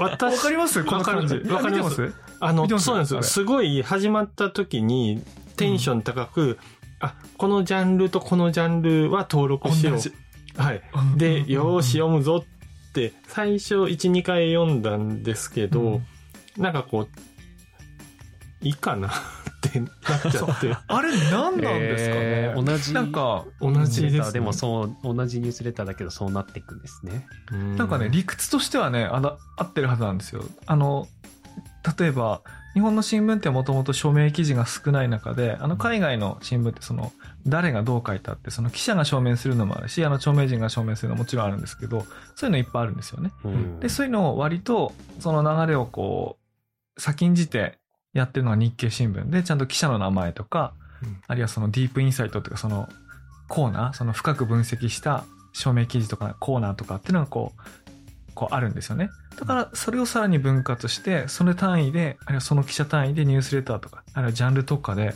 [0.00, 0.82] わ、 かります？
[0.82, 1.34] この感じ。
[1.50, 2.14] わかります？
[2.40, 3.22] あのそうなんですよ。
[3.22, 5.22] すごい始まった時に
[5.58, 6.58] テンション高く、
[7.00, 10.62] あ、このジャンルとこのジャンルは登録しよう。
[10.62, 10.80] はい。
[10.94, 12.42] うんで、うんよーし読むぞ
[12.88, 16.06] って、最初1、2回読んだんですけど、うん
[16.56, 17.08] なんかこう、
[18.64, 19.12] いいかなっ
[19.60, 19.90] てなっ
[20.32, 20.76] ちゃって。
[20.88, 24.08] あれ何なんですかね、えー同じなんか、同じです、ね。
[24.10, 27.26] ニュースレターでもそう、同じニュースレターだけどそうなっていくんですね。
[27.52, 30.44] うんなんかね、理屈としてはね、あだ合ってるはずなんですよ。
[30.66, 31.06] あの、
[31.98, 32.42] 例えば、
[32.74, 37.12] 日本の新聞ってもともと署名記事が少ない中で、あの海外の新聞ってその、
[37.46, 43.30] 誰がどう書いたって、その記者が証明するのもあるし、あの著名人が証明するのももちろんあるんですけど、そういうのいっぱいあるんですよね。
[43.44, 46.38] うんで、そういうのを割と、その流れをこ
[46.96, 47.78] う、先んじて
[48.14, 50.72] やってるのが日経新聞で、ちゃんと記者の名前とか、
[51.02, 52.88] うんあるいはそのディープインサイトというか、その
[53.48, 57.60] コーナー、その深く分析した証明記事とかコーナーとかっていうのがこう、
[58.34, 59.10] こうあるんですよね。
[59.38, 65.14] だから、それをさらに分割して、その単位で、あるいはその記者単位でニュースレターとか、あるいはジャンル特化で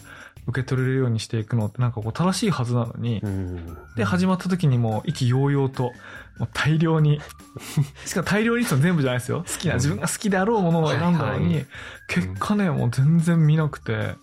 [0.49, 3.77] 受け取れるようにしていくのってなんかこう正しいはずなのに、うん。
[3.97, 5.93] で、始まった時にもう意気揚々と、
[6.39, 7.21] もう大量に、
[8.07, 9.45] しかも大量にって言うの全部じゃないですよ。
[9.47, 11.67] 好きな、自分が好きであろうものを選んだのに、はいはい
[12.09, 14.15] 結果ね、もう全然見なくて、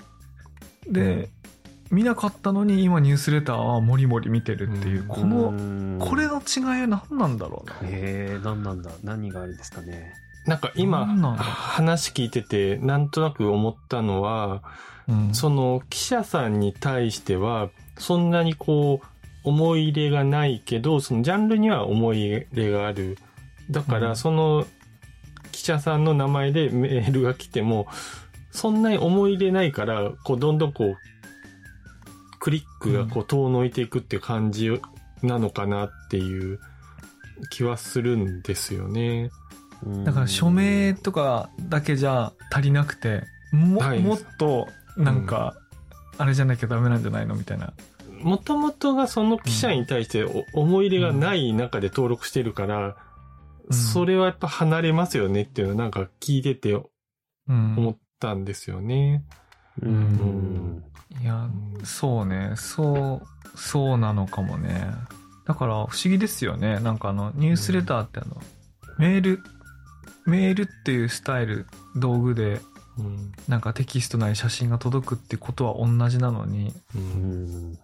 [0.90, 1.30] で、
[1.92, 7.76] 見なかったのに今ニュースレターはもりもり見てるっていう、うんこの、のこれの違いは何なんだろうな。
[7.84, 10.14] へえ、何なんだ何があるんですかね？
[10.48, 11.06] なんか今
[11.38, 14.62] 話聞いててなんとなく思ったのはうん
[15.34, 19.08] その記者さんに対してはそんなにこう
[19.44, 23.18] 思い入れがないけどそのジャンルには思い入れがある。
[23.70, 24.04] だかうん。
[24.04, 24.65] らその
[25.52, 27.88] 記者さんの名前でメールが来ても
[28.52, 30.98] そんなに思い入れないからこうどんどんこう
[32.39, 34.72] クリックがこう遠のいていくっていう感じ
[35.22, 36.60] なのかなっていう
[37.52, 39.30] 気はするんですよね。
[40.04, 44.00] だから署名とかだけじゃ足りなくて、も,、はい。
[44.00, 45.55] もっとなんか、
[46.17, 47.73] あれじゃなきゃダメなんじゃないのみたいな。
[48.21, 52.93] もともとがその記者に対してお思い入れがない中で登録してるから、うん
[53.71, 56.84] それはやっぱ離れますよねっていうのをなんか聞いててう
[57.47, 57.75] ん。
[57.75, 59.23] 思ったんですよね。
[59.81, 59.93] ううん
[60.77, 60.84] ん。
[61.19, 61.49] いや、
[61.84, 64.91] そうね、そう、そうなのかもね。
[65.47, 66.79] だから不思議ですよね。
[66.79, 68.39] なんかあの、ニュースレターってあの、
[68.99, 69.39] メール、
[70.27, 72.62] メールっていうスタイル、道具で、
[72.97, 77.79] うんなんかテキストなり写真が届くってことは同じなのに、ううんん。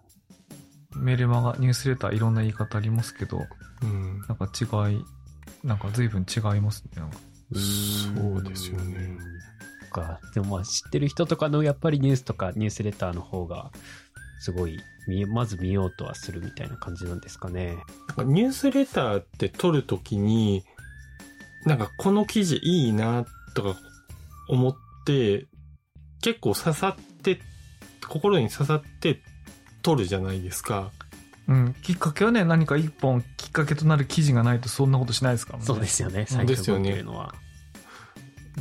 [0.95, 3.45] メルマガ、ニュースレターいろんな言い方ありますけど、
[3.83, 5.03] うんなんか違い、
[5.63, 7.01] なんか随分違いますね。
[7.01, 7.17] なんか
[7.53, 9.17] そうですよね。
[9.91, 10.19] か。
[10.33, 13.71] でもまあ知ってる人とかのやっぱりニュースとかニュースレターの方が
[14.39, 17.77] すごい見まず見ようとはするみたいな感じなんですかね。
[18.07, 20.63] なんかニュースレターって撮るときに、
[21.65, 23.79] なんかこの記事いいなとか
[24.49, 27.39] 思って、結構刺さって、
[28.07, 29.21] 心に刺さって
[29.81, 30.91] 撮るじゃないですか。
[31.47, 35.65] うん、きっかけはね、何か一本きっかけとなる記事がないとそんなことしないですからね。
[35.65, 36.25] そうですよね。
[36.27, 37.33] 最初動いですよねてるのは。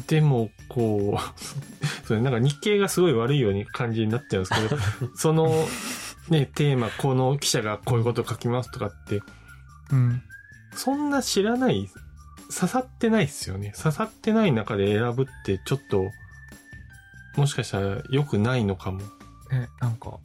[0.06, 1.20] でも、こう、
[2.06, 5.68] それなんか日経がすごい悪いように感じになっちゃうんですけど、 その、
[6.28, 9.22] ね、テーマ、この記者がこういうこと書きますとかって、
[9.92, 10.22] うん。
[10.74, 11.88] そんな知らない、
[12.52, 13.72] 刺さってないですよね。
[13.76, 16.10] 刺さってない中で選ぶってちょっと、
[17.36, 19.00] もしかしたら良くないのかも。
[19.50, 20.18] ね、なんか、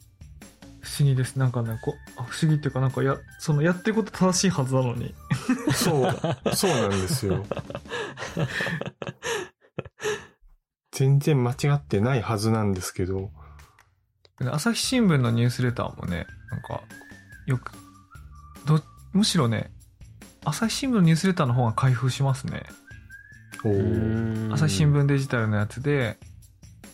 [0.80, 1.36] 不思議です。
[1.36, 5.14] なんかね、こあ不思議っていうか、なんかや、そのやってること正しいはずなのに。
[5.74, 6.14] そう、
[6.54, 7.44] そうなんですよ。
[10.92, 13.30] 全然間違ってないはずなんですけど、
[14.40, 16.82] 朝日新聞のニュースレターもね、なんか、
[17.46, 17.72] よく、
[18.64, 18.80] ど、
[19.12, 19.70] むしろね、
[20.44, 22.64] 朝日新聞のニュースレターの方が開封しますね。
[24.52, 26.18] 朝日新聞デジタルのやつで、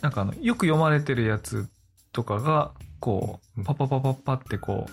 [0.03, 1.67] なんかあの、よく読まれてるやつ
[2.11, 4.91] とかが、こうパパパパパってこう、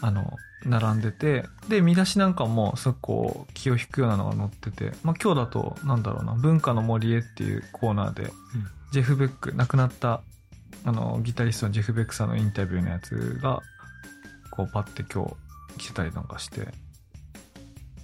[0.00, 0.32] あの、
[0.64, 8.32] 並んでて、で、見出しなんかも、すごくこう、気を引くようなのが載ってて、まあ今日だと、なんだろうな、文化の森へっていうコーナーで、
[8.92, 10.22] ジェフ・ベック、亡くなった、
[10.84, 13.62] あの、ギタリストのジェフ・ベックさんのインタビューのやつが、
[14.52, 15.34] こう、パッて今日
[15.78, 16.68] 来てたりなんかして、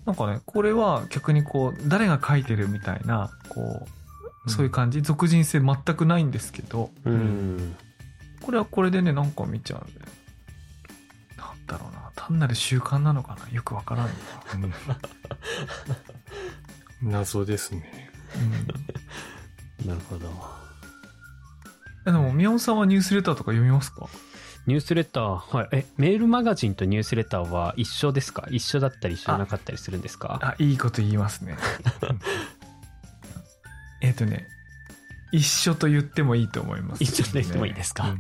[0.05, 4.06] なんかね、これは逆にこう、誰が書いてるみたいな、こう、
[4.47, 7.77] そういう感じ、俗人性全くないんですけど、うん。
[8.43, 10.01] これはこれでね、なんか見ちゃうんで、
[11.37, 14.13] なんだろうな、単なる習慣なのかなよくわからんな。
[14.55, 14.73] うん
[17.11, 18.11] 謎ですね。
[19.83, 20.31] うんなるほど。
[22.07, 22.11] え。
[22.11, 24.09] でも、宮本さんはニュースレターとか読みますか？
[24.67, 25.69] ニュースレター、はい。
[25.73, 28.47] え、メールマガジンとニュースレターは一緒ですか？
[28.51, 30.41] 一緒だったり一緒じゃなかったりするんですか？
[30.43, 31.57] あ、いいこと言いますね。
[34.01, 34.49] えっとね、
[35.33, 38.17] 一緒と言ってもいいと思います、一緒と言ってもいいですか、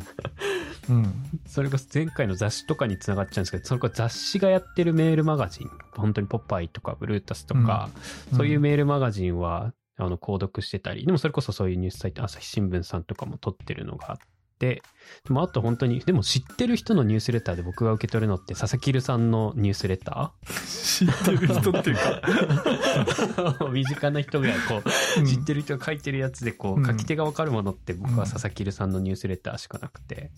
[0.89, 1.15] うん。
[1.47, 7.91] それこそ前回の雑誌とかにつながっちゃうんですけど、それこそ雑誌がやってるメールマガジン、本当にポッパイとかブルータスとか、
[8.33, 8.39] うん。
[8.39, 14.19] そういうメールマガジンは、あの、購読してたり、でもそれこそそういうニュースサイト、朝日新聞さんとかも撮ってるのがあっ
[14.59, 14.83] て、
[15.25, 20.33] でもあと本当に、でも知ってる人のニュースレターで僕が受け取るのって、佐々木留さんのニュースレタ
[20.67, 24.83] 知ってる人っていうか、ー 身近な人がこ
[25.17, 25.27] う、うん。
[25.27, 30.31] 知ってる人が書いてるやつで、こう書き手がわかるものって僕は佐々木留さんのニュースレターしかなくて、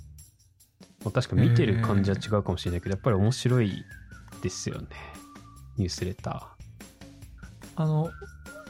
[1.04, 3.84] まあ確か見てる感じは違うかもしれないけど、やっぱり面白い
[4.42, 4.88] ですよね。
[5.76, 6.56] ニュースレタ
[7.76, 8.10] あの、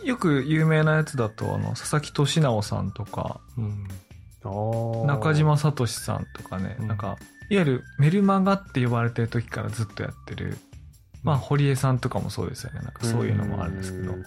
[0.04, 3.64] よく有名なやつだと、あの、佐々木俊直さんとか、うん。
[3.64, 4.07] ー。
[5.06, 7.16] 中島聡さんとかね、うんなんか、
[7.50, 10.58] いわゆるメルマガって呼ばれてる時からずっとやってる、
[11.22, 12.80] まあ、堀江さんとかもそうですよね。
[12.80, 14.12] なんかそういうのもあるんですけど。
[14.14, 14.24] うんうん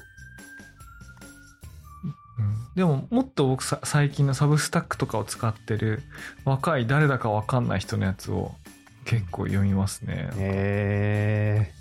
[2.73, 6.01] でも、もっと僕さ、最近のサブスタックとかを使ってる
[6.45, 8.55] 若い誰だかわかんない人のやつを
[9.03, 10.29] 結構読みますね。
[10.37, 11.73] へえ。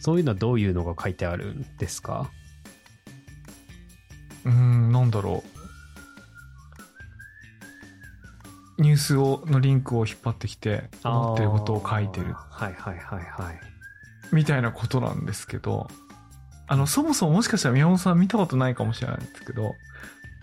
[0.00, 2.30] そういうのはどういうのが書いてあるんですか？
[4.46, 5.44] うん、なんだろ
[8.78, 13.60] ニュースをのリンクを引っ張ってきて思ってることを書いてるはいはいはいはい。
[14.32, 15.88] みたいなことなんですけど
[16.66, 19.74] あのそもそももしかしたら宮本さん見たことないかもしれないんですけど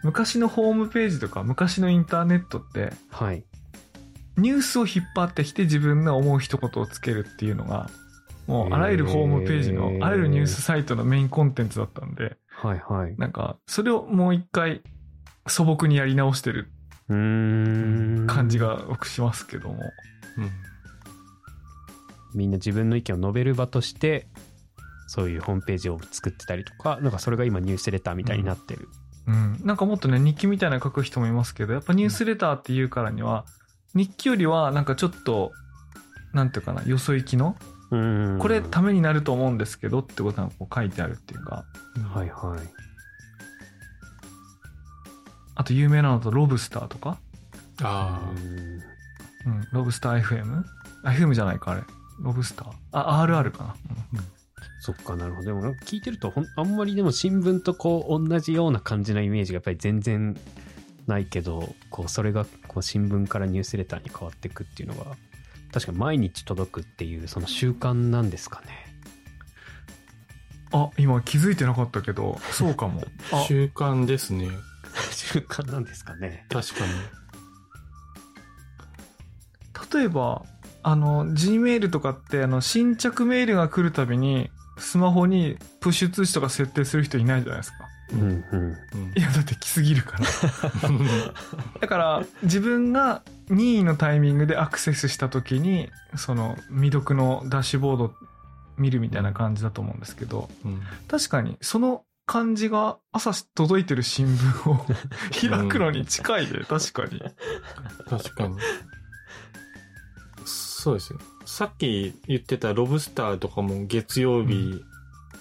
[0.03, 3.43] 昔のホームページとか昔のインターネットってはい。
[4.37, 7.89] ニュースを引っ張ってきて自分の思う一言をつけるっていうのが
[8.47, 13.15] もうあらゆるホームページのあらゆるニュースサイトのメインコンテンツだったんではいはい。
[13.17, 14.81] なんかそれをもう一回
[15.47, 16.71] 素朴にやり直してる。
[17.07, 19.75] 感じが僕しますけども、
[20.37, 20.51] うん
[22.35, 24.27] みんな自分の意見を述べる場として、
[25.07, 28.89] そういうホームページを作ってたりとか、なんかそれが今ニュースレターみたいになってる。
[29.27, 33.45] うん、なんかもっとね日記みたいなの書く人もいますけどやっぱニュースレターっていうからには
[33.95, 35.51] 日記よりはなんかちょっと
[36.31, 37.55] なんていうかなよそ行きの。
[38.39, 41.65] これためになると思うんですけどってことがこう書いてあるっていうか
[42.13, 42.84] はいはい。
[45.55, 47.17] あと有名なのとロブスターとか、
[47.81, 48.81] あうーん
[49.45, 50.63] うん、ロブスター FM?FM
[51.05, 51.81] FM じゃないかあれ
[52.19, 52.71] ロブスター？
[52.91, 53.75] あ RR かな、
[54.81, 55.47] そっかなるほど。
[55.47, 60.35] でも聞いてるとほん、あんまりでも新聞とこう同じような感じなイメージがやっぱり全然
[61.07, 65.15] ないけど、こうそれがこう新聞からニュースレターに変わっていくっていうのが、
[65.71, 68.85] 確かに毎日届くっていうその習慣なんですかね？
[70.71, 73.37] あ今気づいてなかったけどそうかもあ。
[73.37, 74.49] あ 習慣ですね。
[75.11, 76.45] 習慣なんですかね。
[76.49, 76.93] 確かに。
[79.93, 80.43] 例えば
[80.83, 87.77] あの G メールとかってあの新着メールが来るたびにスマホにプッシュ通知とか設定する人いないじゃないですか
[88.13, 88.29] うんうん。
[88.51, 90.25] うんいやだって来すぎるから
[91.79, 98.13] だから自分が任意のタイミングでアクセスした時にその未読のダッシュボード
[98.77, 104.85] 見るみたいな感じだと思うんですけどうん確かにその感じが朝届いてる新聞を
[105.31, 107.21] 開くのに近いで確かに
[108.09, 108.57] 確かに。
[110.45, 111.19] そうですよ。
[111.45, 114.83] さっき言ってたロブスターとかも月曜日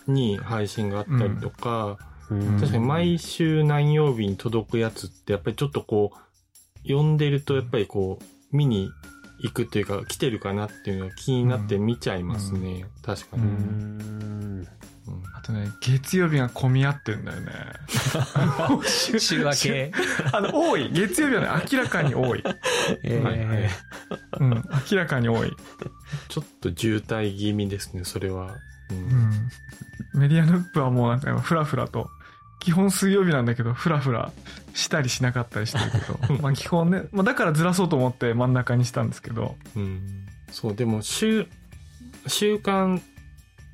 [0.07, 2.05] に配信があったりとか、うん
[2.59, 8.91] 確かに毎週何曜日に届くやつってやっぱりちょっとこう、読んでるとやっぱりこう、見に
[9.41, 12.87] 行くというか来てるかなっていうのが気になって見ちゃいますね。
[13.03, 14.67] 確かに。
[15.37, 17.53] あとね月曜日が混み合ってんだよね。
[18.89, 19.93] 週明け。
[20.33, 20.91] あの多い。
[20.93, 22.43] 月曜日はね明らかに多い。
[23.05, 23.59] えはいはい。
[23.59, 23.71] ー
[24.41, 24.51] うん
[24.91, 25.55] 明らかに多い。
[26.29, 28.55] ちょっと渋滞気味ですね、それは。
[28.91, 29.01] ううん。
[29.01, 29.51] ん
[30.15, 32.09] メディアヌップはもうなんか今フラフラと。
[32.61, 34.33] 基本水曜日なんだけどフラフラ
[34.73, 36.41] したりしなかったりしてるけど。
[36.41, 39.57] まあ基本ね、まあ、だからずらそうと思って真ん中にしたんですけど。
[39.77, 40.27] うん。
[40.51, 41.47] そう、でも、週、
[42.27, 43.03] 週刊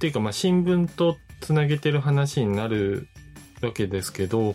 [0.00, 3.06] っていうか、まあ、新聞とつなげてる話になる
[3.60, 4.54] わけですけど、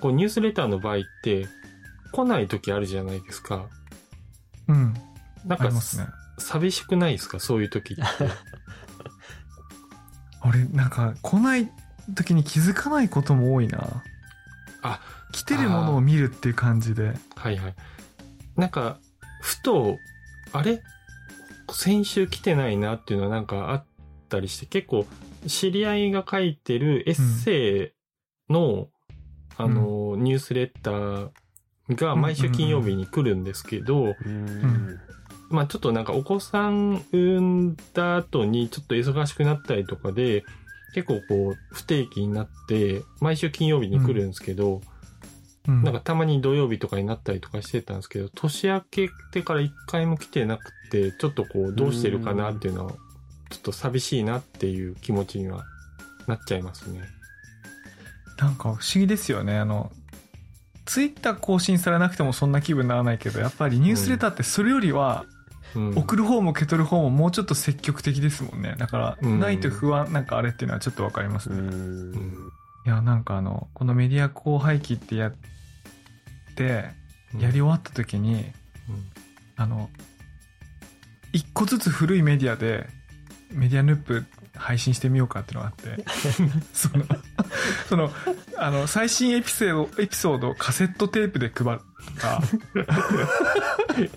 [0.00, 1.48] こう、ニュースレターの場合って、
[2.12, 3.68] 来ない時あるじゃないですか。
[4.68, 4.92] うん
[5.46, 5.80] なんかね
[6.38, 7.40] 寂しくないですか？
[7.40, 8.02] そういう時って。
[10.44, 11.70] 俺なんか来ない
[12.14, 14.02] 時に気づかないことも多いな
[14.82, 15.00] あ
[15.32, 17.74] 来てるものを見るっていう感じではいはい。
[18.56, 18.98] なんか、
[19.40, 19.98] ふと、
[20.52, 20.82] あれ？
[21.72, 23.84] 先週来てないなっていうのはなんかあっ
[24.26, 25.06] たりして、結構、
[25.46, 27.92] 知り合いが書いてるエッセ
[28.48, 28.88] イの、
[29.56, 31.30] あの、ニュースレター
[31.90, 35.00] が毎週金曜日に来るんですけど、うん。
[35.48, 40.44] まあちょっとなんかお子さん産んだ後にちょっと忙しくなったりとかで、
[40.94, 44.80] 結構こう不定期になって、毎週金曜日に来るんですけど、
[45.68, 45.82] うん。
[45.82, 52.94] なんかたまに土曜日とかになったりとかしてたんですけど、年明けてから一回も来てなくて、ちょっとこうどうしてるかなっていうのは、
[53.50, 55.64] ちょっと寂しいなっていう気持ちには
[56.26, 57.00] なっちゃいますね。
[58.38, 59.58] なんか不思議ですよね。
[59.58, 59.90] あの
[60.84, 65.24] ツイッター更新されなくてもそんな気分にならないけどやっぱりニュースレターってそれよりは
[65.74, 65.94] うん。
[65.96, 68.76] 送る方も受け取る方ももうちょっと積極的ですもんね。
[68.78, 69.40] だからうん。
[69.40, 72.52] ないと不安なんかあれっていうのはちょっとわかりますうね、んうん。
[72.86, 75.34] いやなんかあのこのメディア後廃棄ってやっ
[76.56, 76.84] て
[77.38, 78.44] やり終わった時に、うん。
[79.56, 79.90] あの
[81.32, 82.86] 一個ずつ古いメディアで
[83.50, 84.24] メディアヌップ
[84.54, 86.04] 配信してみようかっていうのがあって
[86.72, 87.04] その
[87.88, 88.12] その
[88.56, 92.42] あの最新エピソードエピソードをカセットテープで配るとか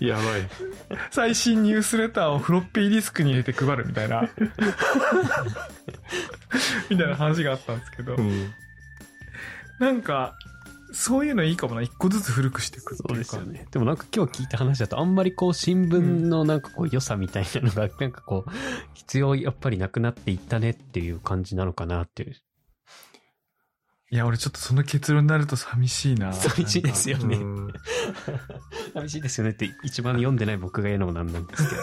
[0.00, 0.48] やばい。
[1.10, 4.28] 最新ニュースレターをフロッピーディスクに入れて配るみたいな
[6.88, 8.52] みたいな話があったんですけど、うん。
[9.78, 10.34] なんか
[10.92, 13.66] そういうのいいかもな一個ずつ古くしていくってそういうかですよね。
[13.70, 18.50] でもなんか今日聞いた話だとあんまりこう新聞のなんかこう良さみたいなのがなんかこう
[18.94, 22.34] 必要やっぱりなくなっていったねっていう感じなのかなっていう。
[24.12, 27.36] いや俺ちょっとその結論になると寂しいな寂しいですよね。
[27.36, 27.72] うん
[28.92, 31.82] 寂しいですよねって一番読んでない僕が言うのもなんなんですけど。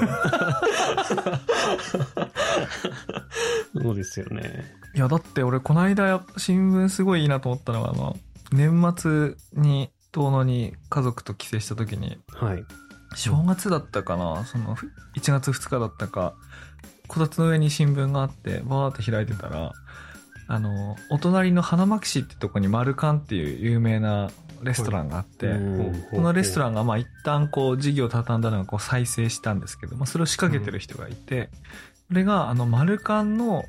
[3.82, 4.76] そうですよね。
[4.96, 8.18] いや、だって俺この間新聞すごいいいなと思ったのが、あの、
[8.52, 12.64] 年末に遠野に家族と帰省した時に、はい。
[13.16, 16.34] 正月だったかな、そのふ1月2日だったか、
[17.08, 19.74] こたつの上に新聞があって、バーって開いてたら、
[20.48, 24.30] あの、お隣の花巻市ってとこにマルカンっていう有名な
[24.64, 25.60] レストランがあって、う
[25.92, 26.72] んこのレストラン。
[26.72, 31.50] ンがまあ一旦こう事業を畳んだのがこう再生したんですけど、まあそれを仕掛けてる人がいて、
[32.08, 33.66] それがあのマルカンの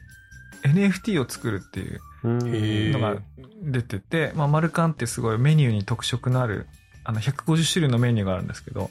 [0.62, 3.16] NFT を作るっていうのが
[3.62, 6.66] 出てて、まあマルカンってすごいメニューに特色のある、
[7.04, 8.90] あの150種類のメニューがあるんですけど、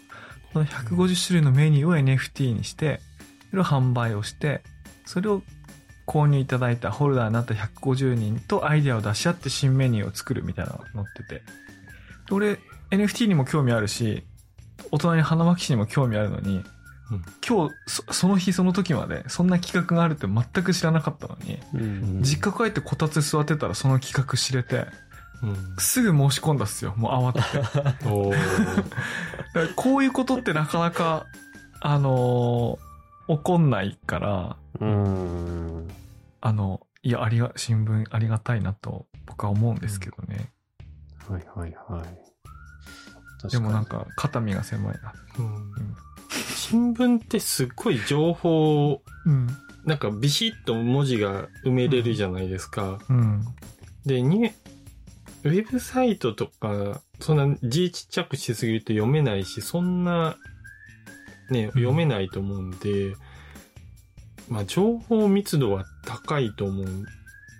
[0.53, 2.99] その150種類のメニューを NFT にして、
[3.49, 4.61] それを販売をして、
[5.05, 5.41] それを
[6.05, 11.41] 購入いただいたホルダーになった150人とアイデアを出し合って新メニューを作るみたいなのが載ってて。
[12.32, 12.59] 俺、
[12.91, 14.24] NFT にも興味あるし、
[14.91, 16.63] 大人に花巻市にも興味あるのに、
[17.11, 24.87] うん今日そ、その日その時まで、そんな企画があるって全く知らなかったのに、うん実家帰ってこたつ座ってたらその企画知れて、
[25.41, 26.93] うんすぐ申し込んだっすよ。
[26.97, 28.87] もう慌てて。
[29.75, 31.25] こういうことってなかなか、
[31.81, 32.87] あのー
[33.27, 35.87] 起こんないから、うん。
[36.39, 40.51] あの、いや、ありが、新聞ありがたいなと僕は思うんですけどね。
[41.27, 43.49] はいはいはい。
[43.51, 45.13] でもなんか、肩身が狭いな。
[45.39, 45.97] うん
[46.70, 49.47] 新聞ってすっごい情報をうん。
[49.86, 52.99] なんかビシッと文字が埋めれるじゃないですか。
[53.09, 53.45] うん。
[54.05, 54.47] で、に、
[55.43, 60.36] ウェブサイトとか、そんな字ちっちゃくしすぎると読めないし、そんな、
[61.49, 63.15] ね、読めないと思うんで、
[64.49, 67.05] まあ、情報密度は高いと思うん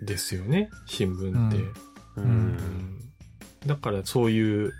[0.04, 1.56] ですよね、新聞って。
[1.56, 1.72] うんう。
[2.16, 2.98] うんうん
[3.66, 4.72] だからそういう、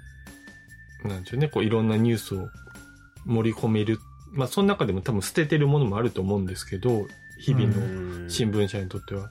[1.05, 2.49] なんでしょうね、こういろんなニュースを
[3.27, 3.99] 盛り込める。
[4.33, 7.07] まあ、その中でも多分捨ててるものもあると思うんですけど、
[7.39, 9.31] 日々の新聞社にとっては。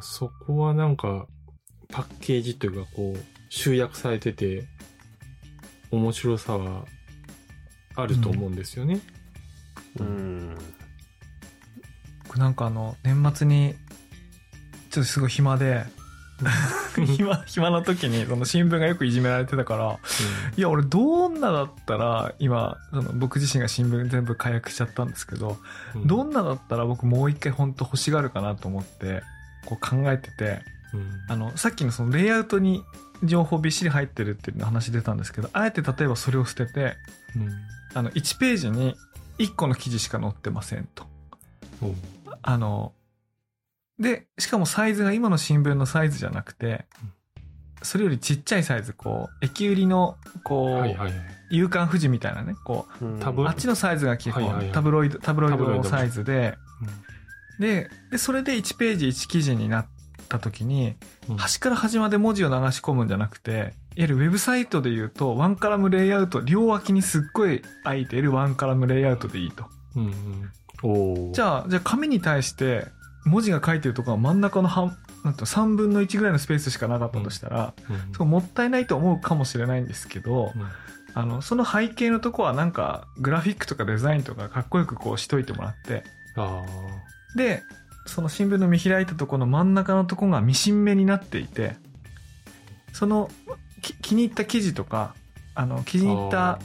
[0.00, 1.26] そこはなんか、
[1.88, 3.18] パッケージというかこう、
[3.50, 4.64] 集約されてて、
[5.90, 6.86] 面白さは
[7.94, 9.00] あると思うんですよね。
[9.98, 10.56] うん。
[12.24, 13.74] 僕なんかあの、年末に、
[14.90, 15.84] ちょっとすごい暇で、
[17.16, 19.98] 暇、暇な時に、その新聞がよくいじめられてたから、
[20.56, 25.58] いや、俺どんなだったら、今、その僕自身が新聞全部解約しちゃったんですけど、
[25.94, 26.06] うん。
[26.06, 29.22] どんなだったら僕もう一回本当欲しがるかなと思って、
[29.66, 30.62] こう考えてて、
[30.92, 31.10] うん。
[31.28, 32.84] あの、さっきのそのレイアウトに
[33.22, 36.96] 情報びっしり入ってるっていう話出たんですけど、あえて例えばそれを捨てて、
[37.36, 37.50] うん。
[37.94, 38.96] あの、1ページに
[39.38, 41.06] 1個の記事しか載ってませんと。
[41.82, 41.86] う。
[41.86, 41.96] ん
[42.42, 42.92] あの、
[43.98, 46.86] で、しかもサイズが今の新聞のサイズじゃなくて、
[47.82, 51.12] それよりちっちゃいサイズ、こう、駅売りの、こう、はいはいはい。
[51.50, 52.86] 夕刊富士みたいなね、こ
[53.20, 54.72] 多分う、あっちのサイズが基本、はいはいはい。
[54.72, 56.56] タブロイド、タブロイドのサイズで、
[57.58, 59.86] で、で、それで1ページ1記事になっ
[60.28, 60.96] た時に、
[61.28, 61.36] うん。
[61.36, 69.66] 端から端まで文字を流し込むんじゃなくて、いわゆるウェブサイトで言うと、ワンカラムレイアウト、両脇にすっごい空いているワンカラムレイアウトでいいと。
[69.96, 70.12] うん
[70.84, 71.32] うん。
[71.32, 72.86] じゃあ、じゃあ紙に対して、
[73.24, 77.74] 文字が書いてるところは真ん中の半、なんていうの3分の1ぐらいのスペースしかなかったとしたら、
[78.18, 80.66] もったいないと思うかもしれないんですけど、うん。
[81.14, 86.04] あの、その背景のとこはなんか、グラフィックとかデザインとかかっこよくこうしといてもらって、
[86.36, 86.62] あ
[87.36, 87.62] で、
[88.06, 91.76] その新聞の見開いたところの真ん中のところがミシン目になっていて、
[92.92, 93.30] その、
[93.82, 95.14] き気に入った記事とか、
[95.54, 96.00] あの、気あ。
[96.00, 96.58] に入った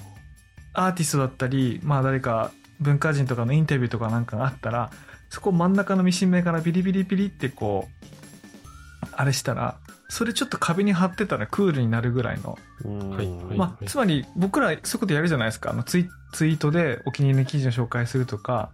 [0.74, 4.92] アーティストだったり、まあ誰か文化人とかのインタビューとかなんかがあったら、
[5.30, 9.78] そこ真ん中のミシン目からビリビリビリってこう、あれしたら、
[10.10, 12.58] それちょっと壁に貼ってたらクールになるぐらいの。
[12.84, 15.72] はいはいまあ、つまり僕らそういうことやるじゃないですか。
[15.72, 18.70] あのツイツイートでお気に入りの記事を紹介するとか、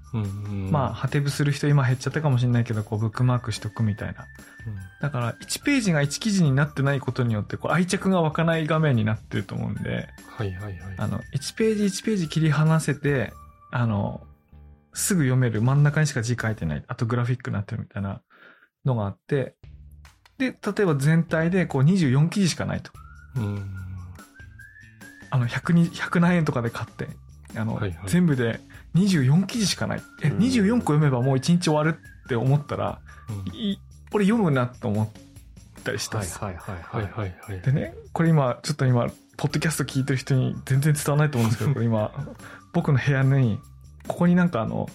[0.72, 4.26] まあ、ハテブする人今減っちゃったかもしれないけど、こうブックマークしとくみたいな。
[5.02, 10.78] だから、1ページが1記事になってないことによって、こう愛着が湧かない画面になってると思うんで、はいはいはい。
[10.98, 13.34] あの、1ページ1ページ切り離せて、
[13.72, 14.26] あの、
[14.94, 18.22] すぐ読める真ん中にしか字書いてない、あとグラフィックになってるみたいな
[18.86, 19.56] のがあって、
[20.38, 22.92] で、例えば全体でこう24記事しかないと。
[23.38, 23.70] うん
[25.30, 27.08] あの、100に、100何円とかで買って、
[27.56, 28.60] あの、はいはい全部で
[28.96, 30.02] 24記事しかない。
[30.22, 33.80] え、うん24個読めばもう1日終わるって思ったら、うんい
[34.14, 35.10] 俺読むなと思っ
[35.84, 36.38] たりしたんです。
[36.38, 37.32] はいはいはいははいい。
[37.32, 37.62] はいはい。
[37.62, 42.12] でね、これ今、ちょっと今、ポッドキャスト聞いてる人に全然伝わらないと思うんですけど、これ今、
[42.72, 43.60] 僕の部屋に、
[44.08, 44.90] ここになんかあの、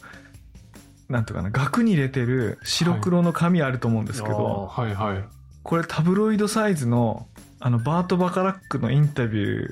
[1.09, 5.25] なんとかな、額に入れてる白黒の紙あると思うんですけど、はいはい。
[5.63, 7.29] これタブロイドサイズの、
[7.61, 9.69] あの、バート・バカラックのインタビュ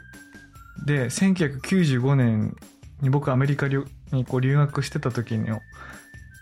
[0.83, 2.57] ーで、1995年
[3.01, 5.61] に僕アメリカ留にこう留学してた時の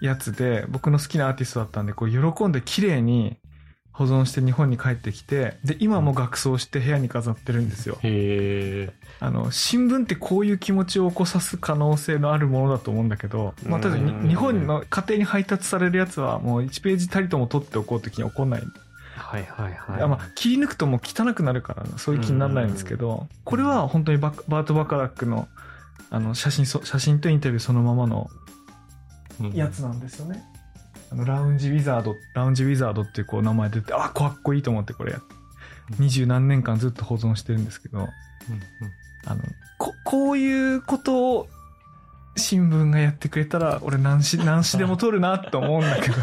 [0.00, 3.36] やつで、僕の好きなアーティストだったんで、こう喜んで綺麗に
[3.94, 7.96] 保存して日本に帰ってきて、で、今も額装して部屋に飾ってるんですよ。
[8.02, 8.92] へえ。
[9.20, 18.62] あの、新聞ってこういう気持ちを起こさす可能性のあるものだと思うんだけど、まあ、ただ日本の家庭に配達されるやつはもう1ページたりとも取っておこうときに起こんない。
[19.16, 20.02] はいはいはい。
[20.02, 25.46] あまあ、切り抜くともう汚くなるから、そういう気にならないんですけど、これは本当にババート・バカラックの、
[26.10, 28.28] あの、写真そ、写真とインタビューそのままの
[29.40, 30.44] うんやつなんですよね。
[31.14, 35.20] あの、ラウンジウィザード、ラウンジウィザードっていうこう名前出て、あ、かっこいいと思ってこれや、
[35.98, 38.10] 二十何年間ずっと保存してるんですけど、うんうん
[39.26, 39.42] あの、
[39.78, 41.48] こ、こういうことを
[42.36, 46.16] 新聞がやってくれたら、俺何し、 何しでも撮るなと思うんだけど。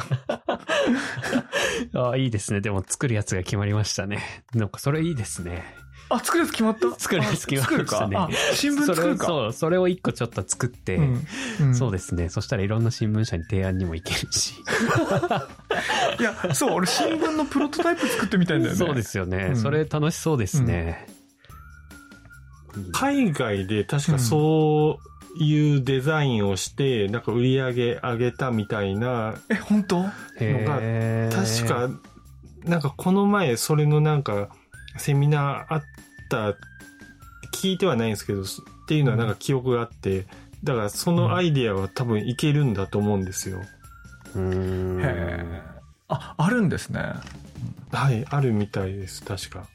[2.04, 2.62] ああ、いいですね。
[2.62, 4.44] でも作るやつが決まりましたね。
[4.54, 5.64] なんかそれいいですね。
[6.14, 7.00] あ、作るやつ決まった？
[7.00, 8.18] 作るやつ決まりましたね
[8.54, 9.26] 新聞作るか？
[9.28, 11.26] そう、それを一個ちょっと作って、うん。
[11.62, 12.30] うんそうですね。
[12.30, 14.54] そしたらいろんな新聞社に提案にも行けるし。
[16.20, 18.78] いや、そう、俺新聞のプロトタイプ作ってみたいんだよね。
[18.78, 19.48] そうですよね。
[19.50, 21.08] うんそれ楽しそうですね。
[22.94, 25.00] 海外で確かそ
[25.38, 30.06] ういうデザインをして、なんか売り上げ上げたみたいな、え、本当？
[30.40, 31.90] へー確か、
[32.64, 34.50] なんかこの前それのなんか
[34.98, 35.84] セミナーあっ
[36.30, 36.56] た、
[37.54, 38.46] 聞いてはないんですけど、っ
[38.88, 40.26] ていうのはなんか記憶があって、
[40.64, 43.62] だからそのアイディアは多分いけるんだと思うんですよ。
[44.36, 45.00] うーん。
[45.02, 45.62] へえ。
[46.08, 47.14] あ、あるんですね。
[47.92, 49.66] はい、あるみたいです、確か。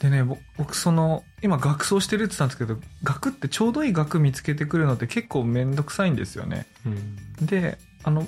[0.00, 6.66] でね、ぼ僕その、今学装してるって言ったんですけど、学ってちょうどいい学見つけてくるのって結構めんどくさいんですよね。
[6.86, 7.46] うん。
[7.46, 8.26] で、あの、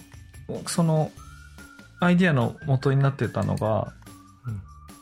[0.49, 1.13] 僕その、
[2.01, 4.06] アイディアの元になってたのが、うん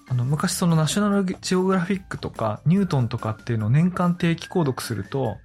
[0.08, 5.38] あの、昔そのナショナルジオグラフィックとか、ニュートンとかっていうのを年間定期購読すると、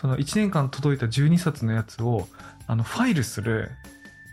[0.00, 2.26] その1年間届いた12冊のやつを、
[2.66, 3.70] あの、ファイルする、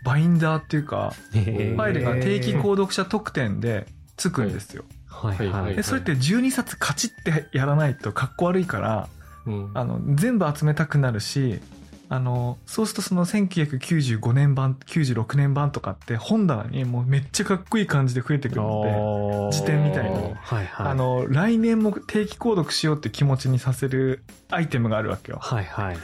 [0.04, 4.84] バインダーっていうか、ファイルが定期購読者特典でつくんですよ。
[5.06, 5.76] はいははいい。
[5.76, 9.08] で、それって12冊カチってやらないとかっこ悪いから、
[9.46, 9.70] うん。
[9.74, 11.60] あの、全部集めたくなるし、
[12.08, 20.86] あの、そうするとその1995年版、96年版とかって本棚にもうめっちゃかっこいい感じで増えてくるので、辞典みたいにはいはい。
[20.88, 25.38] あ、の、来年も定期購読しようって気持ちにさせるアイテムがあるわけよ。
[25.40, 25.96] はいはい。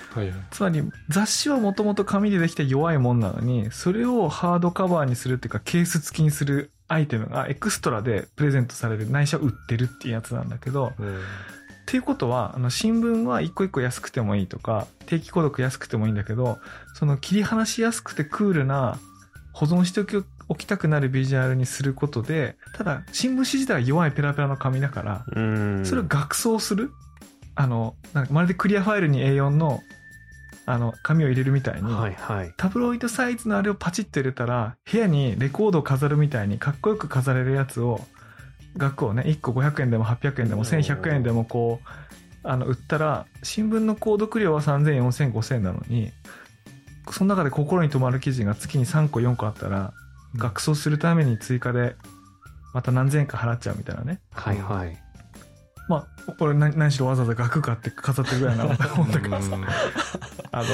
[0.51, 11.21] つまり雑誌はもともと紙でできた弱いもんなのに、それをハードカバーにするっていうかケース付きにするアイテムがエクストラでプレゼントされる、内緒売ってるっていうやつなんだけど、うん
[11.93, 16.59] っていうことは、あの、新聞は一個一個安くてもいいとか、定期購読安くてもいいんだけど、
[16.95, 18.99] その切り離しやすくてクールな、
[19.53, 20.17] 保存しておき
[20.49, 25.85] おきたくなるビジュアルにすることで、ただ、新聞紙自体は弱いペラペラの紙だから、うん。
[25.85, 26.93] それを額装する
[27.57, 29.83] あの、なんかまるでクリアファイルに A4 の、
[30.65, 32.55] あの、紙を入れるみたいに、はいはい。
[32.57, 38.01] タブロイドサイズのあれをパチッと入れたら、部屋にレコードを飾るみたいにかっこよく飾れるやつを、
[38.77, 41.89] 額をね、1個500円でも800円でも1100円でもこう、
[42.45, 46.13] あの、売ったら、新聞の購読料は3000、4000、5000なのに、
[47.11, 49.93] その中で心に留まる記事が月に3個4個あったら、
[50.37, 51.97] 額装するために追加で、
[52.73, 54.21] また何千円か払っちゃうみたいなね。
[54.33, 54.97] はいはい。
[55.89, 58.65] まあ、俺何何しろわざわざ額買って飾ってるぐらいな
[58.97, 59.57] もんだからさ。
[60.53, 60.67] あの、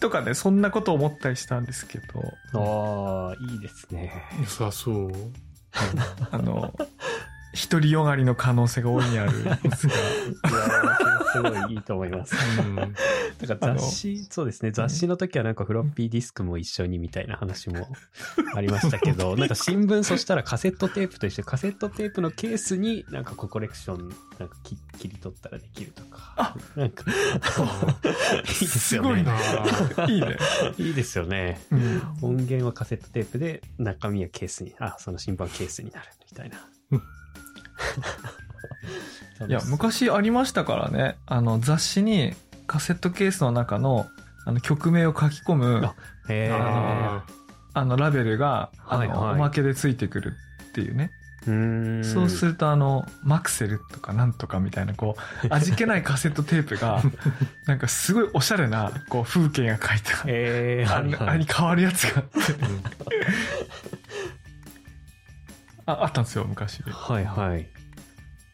[0.00, 1.98] とかね、そんなこと思ったりしたんですけ
[2.52, 4.12] ど、ああ、いいですね。
[4.40, 5.12] 良さそう。
[6.30, 6.74] あの、
[7.70, 12.34] 独りよがりの可能性が大いにあるんですが、いやー、すごいいいと思います。
[12.60, 17.88] うんだから雑誌、そうですね、雑誌の時はなんかフロッピーディスクも一緒にみたいな話も
[18.54, 26.34] ありましたけど、なんか新聞そしたらカセットテープとしてカセットテープのケースになんかコレクションなんか切切り取ったらできるとか。
[26.36, 27.14] あなんか、い
[28.44, 29.20] いですよね。
[29.20, 29.36] いな。
[30.08, 30.36] いいね。
[30.78, 31.60] いいですよね。
[31.70, 36.68] うん音源はカセットテープで中身はケースに、あ、その新版ケースになるみたいな。
[39.48, 42.34] いや、昔ありましたからね、あの、雑誌に
[42.66, 44.06] カセットケースの中の、
[44.44, 45.94] あの、曲名を書き込む、あ
[46.28, 46.50] へえ。
[46.52, 47.24] あ
[47.74, 50.34] あの、ラベルが、あの、はいはいおまけでついてくる
[50.70, 51.10] っていうね。
[51.46, 52.04] う。
[52.04, 57.02] そうすると、あの、マクセルとかなんとかみたいな、こう、 味気ないカセットテープが、
[57.66, 60.94] なんかすごいおしゃれな、こう、風景が書いた、えー、
[61.26, 62.38] あれに変わるやつがあって、
[65.86, 66.82] あ、あったんですよ、昔。
[66.82, 67.66] はいはい。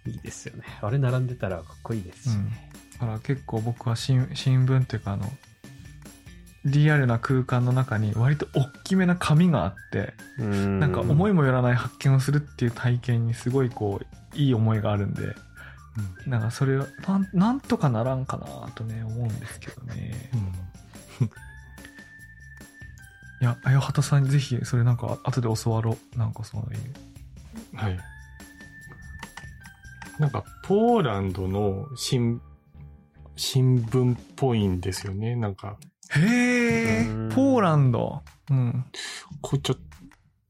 [0.09, 0.65] いいですよね。
[0.81, 2.71] あれ並んでたらかっこいいですしね。
[2.95, 5.31] だから結構僕は新新聞っていうかあの、
[6.65, 10.81] リアルな空間に中に割と大きめな紙があって、うん。
[10.81, 14.07] なんか思いもよらない発見をするっていう体験にすごいこう、
[14.37, 15.35] いい思いがあるんで、
[16.27, 20.31] なんかそれをなんなんとかならんかなとね思うんですけどね。
[21.21, 21.27] うん。
[23.41, 26.19] いやあやはたさんにぜひそれなんか後で教わろう。
[26.19, 27.77] なんかそういう。
[27.77, 27.99] はい。
[30.19, 32.41] なんか、ポーランドの新、
[33.37, 35.37] 新聞っぽいんですよね。
[35.37, 35.77] なんか、
[36.11, 38.85] へえうんポーランドうん
[39.43, 39.75] これちょ、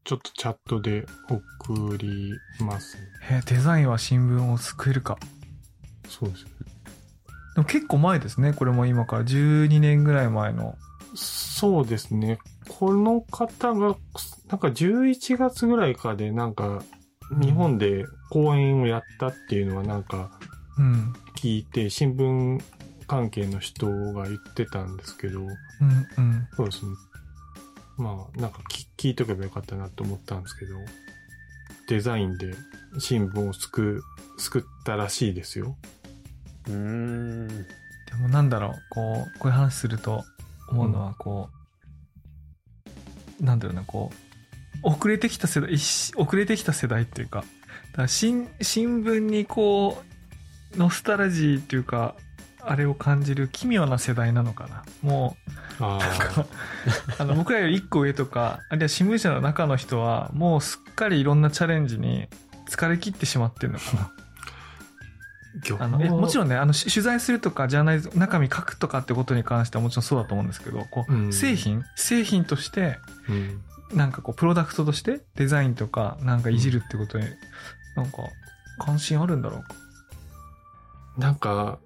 [0.05, 2.97] ちょっとチャットで送ります。
[3.29, 5.19] へえデザインは新聞を救えるか
[6.09, 6.45] そうです。
[6.45, 10.77] でも結構前ですねこれも今から12年ぐらい前の
[11.14, 12.39] そうですね。
[12.69, 13.97] この方が、
[14.49, 16.83] なんか11月ぐらいかで、なんか、
[17.31, 20.31] 日本で講演をやったっていうのはなんか
[20.79, 22.61] うん聞いて、新聞
[23.07, 26.93] 関係の人が言ってたんですけど、うんうんそうですね。
[27.97, 30.76] まあ、なんか聞聞いとけばよかったなと思ったんですけど、
[31.89, 32.55] デザインで
[32.99, 34.03] 新聞を救
[34.37, 35.76] う、救ったらしいですよ。
[36.68, 37.49] うーん。
[37.49, 40.24] でもなんだろうこうこういう話すると
[40.68, 41.51] 思うのはこ
[43.41, 44.28] う、なんだろうなこう
[44.83, 47.41] 遅れてきた世代一遅れてきた世代っていうか
[47.93, 50.03] だから新新聞にこ
[50.74, 52.14] うノスタルジーっていうか
[52.61, 54.85] あれを感じる奇妙な世代なのかな。
[55.03, 55.37] も
[55.81, 56.47] あうなんか
[57.18, 62.26] あの僕らより一個上とかあるいは新聞社の中の人はもうすっかりいろんなチャレンジに
[62.68, 64.12] 疲れ切ってしまってるのかな。
[65.81, 71.33] あ、あのえもちん、ろんねあのし取材するとかジャーナリズム中身書くとかってことに関してはもちろんそうだと思うんですけどこう、うん。
[71.33, 71.85] 製品？
[71.97, 72.99] 製品として
[73.29, 73.62] うん。
[73.93, 77.26] なんかこうプロダクトとしてデザインとかなんかいじるってことに、
[77.97, 78.18] なんか
[78.78, 79.74] 関心あるんだろうか？
[81.16, 81.78] なんか、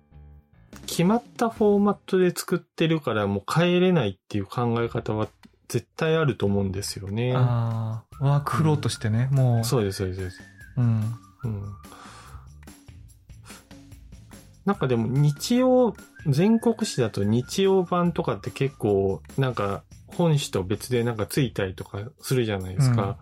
[0.87, 5.29] 決まったフォーマットで作ってるからもう変えれないっていう考え方は
[5.69, 7.33] 絶対あると思うんですよね。
[7.35, 10.43] ああワークフローとしてね、もうそうです、そうですそうです。
[10.77, 11.63] うんうん。
[14.65, 15.95] なんかでも日曜、
[16.27, 19.83] 全国紙だと日曜版とかって結構なんか
[20.17, 23.17] 本紙と別でなんかついたりとかするじゃないですか。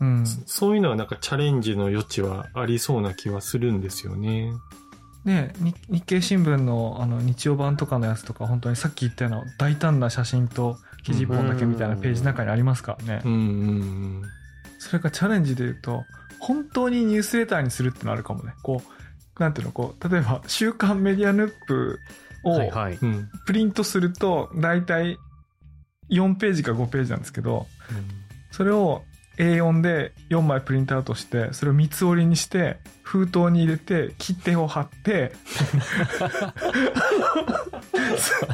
[0.00, 4.52] うんそそういうのはなんかチャレンジの余地はありそうな気はするんですよね。
[5.24, 14.22] ね日日経新聞のあの日曜版とかのやつとか本当にさっき言ったような大胆な写真と記事一本だけみたいなページの中にありますからね、うんうん
[14.84, 16.04] それからチャレンジで言うと、
[16.38, 18.52] 本当にニュースレターにするってのあるかもね。
[18.62, 21.98] こう、なんていうの、こう、例えば、週刊メディアヌップ
[22.44, 22.60] を。
[23.46, 25.16] プリントすると、だいたい
[26.10, 27.66] 4ページか5ページなんですけど、
[28.50, 29.04] それを
[29.38, 35.32] A4 で4枚プリントアウトして、それを三つ折りにして、封筒に入れて、切手を貼って、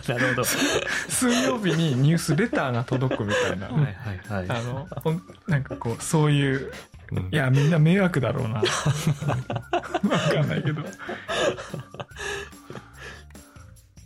[0.08, 0.44] なるほど。
[0.44, 3.68] 水曜日にニュースレターが届くみたいな。
[3.68, 4.58] はいはいはい。
[4.58, 4.88] あの、
[5.46, 6.72] なんかこう、そういう、
[7.12, 8.54] うんいや、みんな迷惑だろうな。
[8.54, 10.80] わかんないけど。
[10.80, 10.84] い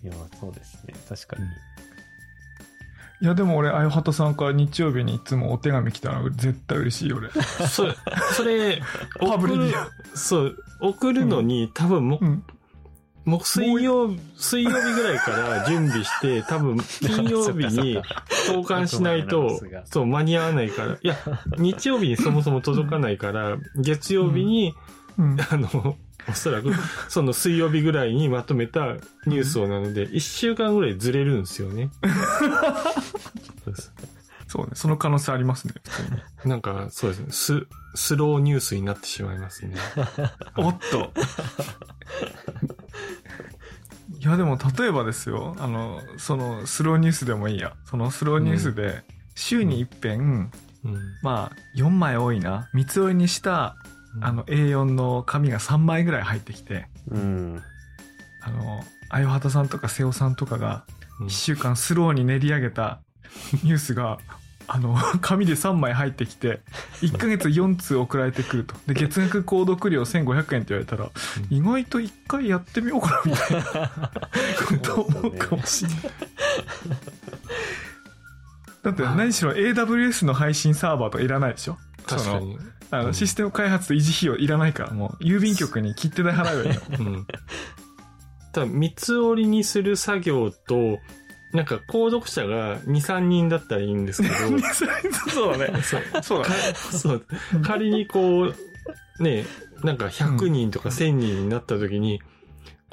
[0.07, 0.95] や、そうですね。
[1.09, 1.45] 確かに。
[3.25, 7.31] いや、でも俺、あやはたさんから日曜日にいつもお手紙来たら絶対嬉しいよ、俺。
[7.67, 7.95] それ、
[8.35, 8.83] それ、
[9.19, 9.73] 送る。
[10.13, 12.45] そう、送るのに、多分もう、うん。
[13.25, 17.95] もう水曜、水曜日ぐらいから準備して、 多分金曜日に
[18.47, 20.93] 投函しないとそうか、そう、間に合わないから。
[20.93, 21.17] いや、
[21.57, 24.75] 日曜日にそもそも届かないから、月曜日に、
[25.17, 25.39] うん。
[25.51, 25.97] あの、
[26.29, 26.73] おそらく、
[27.09, 28.95] その水曜日ぐらいにまとめた
[29.27, 31.91] ニュースをなので、一週間ぐらいずれるんですよね。
[34.55, 35.75] そうね、その可能性ありますね。
[36.45, 37.27] なんか、そうですね。
[37.31, 39.75] ス、スローニュースになってしまいますね。
[40.57, 41.13] おっと。
[44.21, 47.75] いや、でも例えばですよ、あの、そのスローニュースでもいいや。
[47.85, 49.03] そのスローニュースで、
[49.35, 50.53] 週に一遍、
[50.85, 50.99] うん。
[51.23, 52.71] まあ、4枚多いな。
[52.73, 53.75] 三つ折りにした、
[54.21, 57.61] あの、A4 の紙が3枚ぐらい入ってきて、うん。
[58.41, 60.85] あの、あよはたさんとか瀬尾さんとかが、
[61.19, 63.01] うん1週間スローに練り上げた
[63.63, 64.19] ニュースが、
[64.67, 66.61] あの、 紙で3枚入ってきて、
[67.03, 68.75] 1ヶ月4通送られてくると。
[68.87, 71.11] で、月額購読料1500円って言われたら、
[71.51, 73.91] 意外と1回やってみようかな、みたいな
[74.67, 76.01] こと思うかもしれない。
[78.83, 81.79] だって何しろ AWS の配信サーバーとかいらないでしょ？
[82.07, 82.59] 確かに。
[82.91, 87.13] あの、うんシステム開発と維持費用いらないから、もう、郵便局に切手代払えばいいの。
[87.13, 87.27] うん。
[88.53, 90.99] ただ、三つ折りにする作業と、
[91.55, 94.35] なんか、購読者が2、3人だったらいいんですけど、
[95.33, 95.81] そうだね。
[95.83, 96.03] そう。
[96.23, 96.55] そうだね。
[96.75, 97.27] そう。
[97.63, 98.53] 仮にこ
[99.19, 99.47] う、ね、
[99.85, 102.21] なんか100人とか1000人になった時に、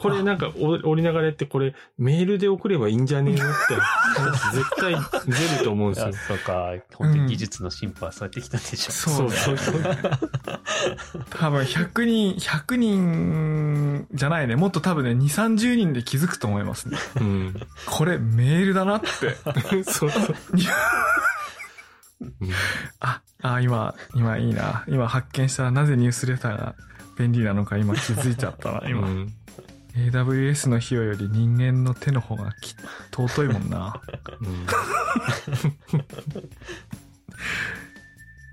[0.02, 4.96] これなんかお 折りながらやってこれメールで送ればいいんじゃねえのって話 絶対
[5.28, 6.14] 出ると思うんですよあ。
[6.28, 6.72] そうか。
[6.96, 9.82] 本当に技術の進歩はそうやってきたんでしょそうねそうそう。
[11.30, 14.56] 多分100人、100人じゃないね。
[14.56, 16.98] もっと多分ね、2、30人で気づくと思いますね。
[17.20, 17.68] うん。
[17.86, 19.08] これメールだなって。
[19.86, 20.36] そうそう。
[22.22, 22.50] うん
[23.00, 24.84] あ、あ、今、今いいな。
[24.88, 26.76] 今発見したらなぜニュースレターが
[27.18, 29.08] 便利なのか今気づいちゃったな、今。
[29.08, 29.34] うん
[29.96, 32.76] AWS の費用より人間の手の方がき
[33.12, 34.02] 尊いもんな。
[34.42, 34.66] うん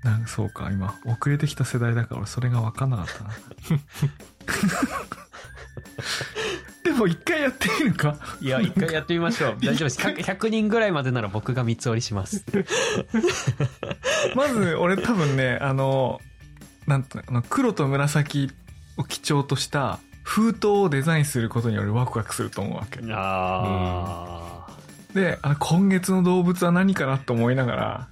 [0.03, 3.31] なんそうか、今、遅れてきた世代だから俺それが分かんなかったな。
[6.83, 8.17] でも一回やってみるか。
[8.39, 9.57] いや、一回やってみましょう。
[9.61, 9.99] 大丈夫です。
[9.99, 12.45] 100, 100人ぐらいまでなら僕が三つ折りします。
[14.35, 16.21] まず、俺多分ね、あの、
[16.87, 18.51] なんと、あの、黒と紫
[18.95, 22.99] を基調とした封筒をデザインすることに俺ワクワクすると思うわけ。
[23.11, 24.67] あ
[25.15, 28.07] で、あの、今月の動物は何かなと思いながら、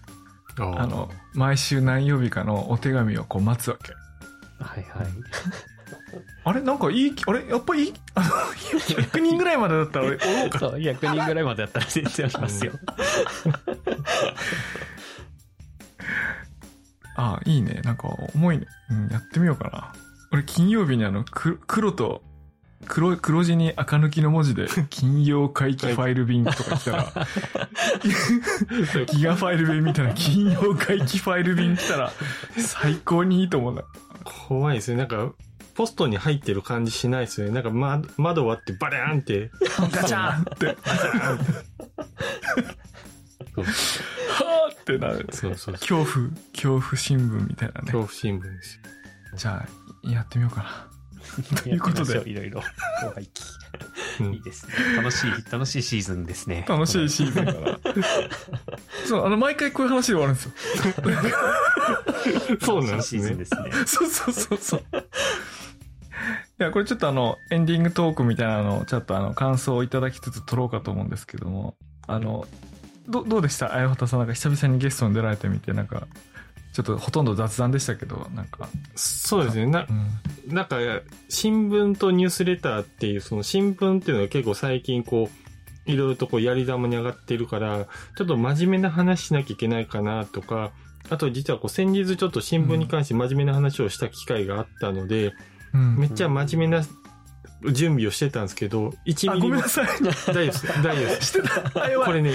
[0.58, 3.94] ああの、毎週何曜日かのお手紙をこう待つわけ。
[4.60, 4.64] あ。
[4.64, 5.08] はいはい。
[6.44, 6.62] あれ？
[6.62, 7.48] なんかいい、あれ？
[7.48, 10.58] やっぱいい、あの、100人ぐらいまでだったら俺、おろうか。
[10.58, 12.72] そう、100人ぐらいまでやったら全然ありますよ。
[17.16, 17.82] あいいね。
[17.84, 18.66] なんか重いね。
[18.90, 20.07] うん、やってみようかな。
[20.38, 22.22] 俺金曜日にあの、く黒と、
[22.86, 27.14] 黒、黒字に赤抜きの文字で、 金曜回帰ファイル便とか来たら、
[29.08, 32.12] ギガファイル便みたいな金曜回帰ファイル便来たら、
[32.58, 33.84] 最高にいいと思うんだ。
[34.24, 34.98] 怖いですね。
[34.98, 35.32] なんか、
[35.74, 37.54] ポストに入ってる感じしないですよね。
[37.54, 39.50] なんか、ま、窓割ってバレーンって、
[39.92, 45.28] ガチャンって、はーってなる。
[45.32, 46.04] そうそうそう。
[46.04, 47.92] 恐怖、恐怖新聞みたいなね。
[47.92, 48.82] 恐怖新聞ですよ。
[49.38, 50.88] じゃあ、やってみようかな。
[51.62, 52.62] ということでいろいろ。
[53.02, 53.44] 後輩期
[54.22, 54.74] うんいいですね。
[54.96, 56.66] 楽しい、楽しいシーズンですね。
[56.68, 57.80] 楽しいシーズンだから。
[59.08, 60.52] そう、あの、毎回こういう話で終わるんですよ。
[62.62, 63.46] そうなんですね。
[63.86, 64.84] そうそうそうそう。
[66.60, 71.76] いや、これちょっとあの、エンディングトークみたいなのを、ちょっとあの、感想をいただきつつ撮ろうかと思うんですけども、
[72.08, 72.48] あの、
[73.08, 73.74] ど、どうでした？
[73.74, 76.08] あやほたさん、なんか久々にゲストに出られてみて、なんか、
[76.78, 79.66] ちょっとほとんど雑談でしたけど、なんか、そうですね。
[79.66, 80.54] なう、ん。
[80.54, 80.78] なんか、
[81.28, 85.28] 新聞とニュースレターっていう、その新聞っていうのは結構最近こ
[85.88, 90.72] う、いろいろとこうやり玉に上がってるから、ちょっと真面目な話しなきゃいけないかなとか、
[91.10, 95.34] あと実はこう先日ちょっと新聞に関して真面目な話をした機会があったので、
[95.74, 95.98] うん。
[95.98, 96.84] めっちゃ真面目な
[97.72, 99.88] 準備をしてたんですけど、1あ、ミリもごめんな、さい。
[99.88, 101.28] 大丈夫です、大丈夫です。
[101.28, 101.84] してた。
[101.84, 102.08] あ、やばい。
[102.08, 102.32] これね、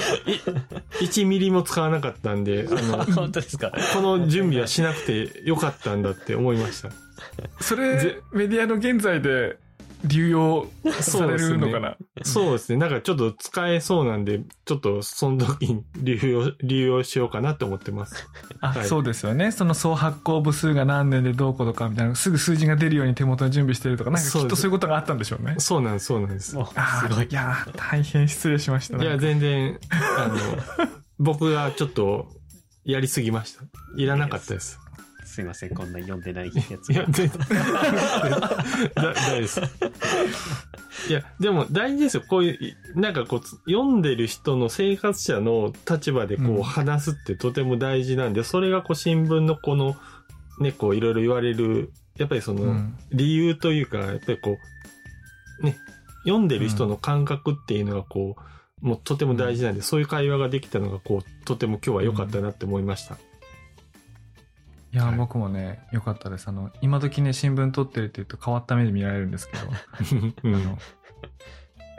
[1.01, 6.91] い1ミリも使わなかったんで、あの、 本当ですかこの準備はしなくてよかったんだって思いました。
[7.61, 9.57] それ、メディアの現在で
[10.05, 10.67] 流用
[11.01, 12.79] されるのかな、そうですね。
[12.79, 18.29] なんかちょっと使えそうなんで、ちょっとその時に 流用、流用しようかなと思ってます。
[18.61, 19.53] あ、はいそうですよね。
[19.53, 25.55] その総発行部数が何年でどうこうとかみたいな、すぐ数字が出るように手元に準備してるとか、なんかきっとそういうことがあったんでしょうね。
[25.59, 26.57] そうなんです、そうなんです。
[26.75, 27.31] あすごいー。
[27.31, 29.19] いやー、大変失礼しましたいや、ね。
[29.19, 30.87] 全然、あの、
[31.19, 32.29] 僕がちょっと
[32.85, 33.63] やりすぎました。
[33.97, 34.82] いらなかったです。
[35.33, 37.31] すいません、こんな読んでないやついや、全然。
[37.31, 37.47] だ
[38.95, 39.61] 大丈夫です。
[41.09, 42.23] いや、でも大事ですよ。
[42.29, 42.51] こうい
[42.95, 49.97] う、なんかこう、読んでる人の生活者の立場でこうんう話すってとても大事なんで、それがこう新聞のこの、
[50.61, 54.59] ね、こういろいろ言われる、やっぱりその、うん理由というか、やっぱりこ
[55.61, 55.79] う、ね、
[56.25, 58.37] 読んでる人の感覚っていうのがこ
[58.83, 63.17] う、もうとても大事なんで、そういう会話ができたのがこう、とても今日は良かったなって思いました。
[64.93, 66.49] いやー、はい僕もね、良かったです。
[66.49, 69.65] あの、今時ね、新聞撮ってるって言うと変わった目で見られるんですけど、
[70.45, 70.79] うんあの、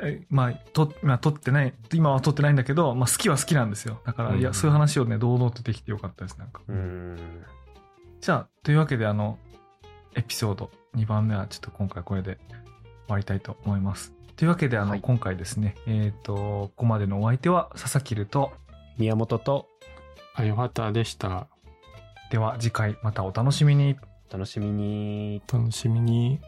[0.04, 4.00] えまあ、と、まあ、撮ってない、今は撮ってないんだけど、まあ、好きは好きなんですよ。
[4.06, 6.62] だから、うんいや、そういう話をね、堂々とできて良かったです、なんか。
[6.68, 7.18] うん。
[8.22, 9.40] じゃあ、というわけで、あの、
[10.16, 12.64] エピソード2番目はちょっと今回これで終
[13.08, 14.14] わりたいと思います。
[14.36, 18.54] というわけで、あの、はい今回ですね、えっ、と、ここまでのお相手は佐々木ると、
[18.98, 19.68] 宮本と
[20.36, 21.48] あ、よかったでした。
[22.34, 23.96] では次回またお楽しみに。
[24.32, 25.44] 楽しみに。
[25.54, 26.42] 楽しみに。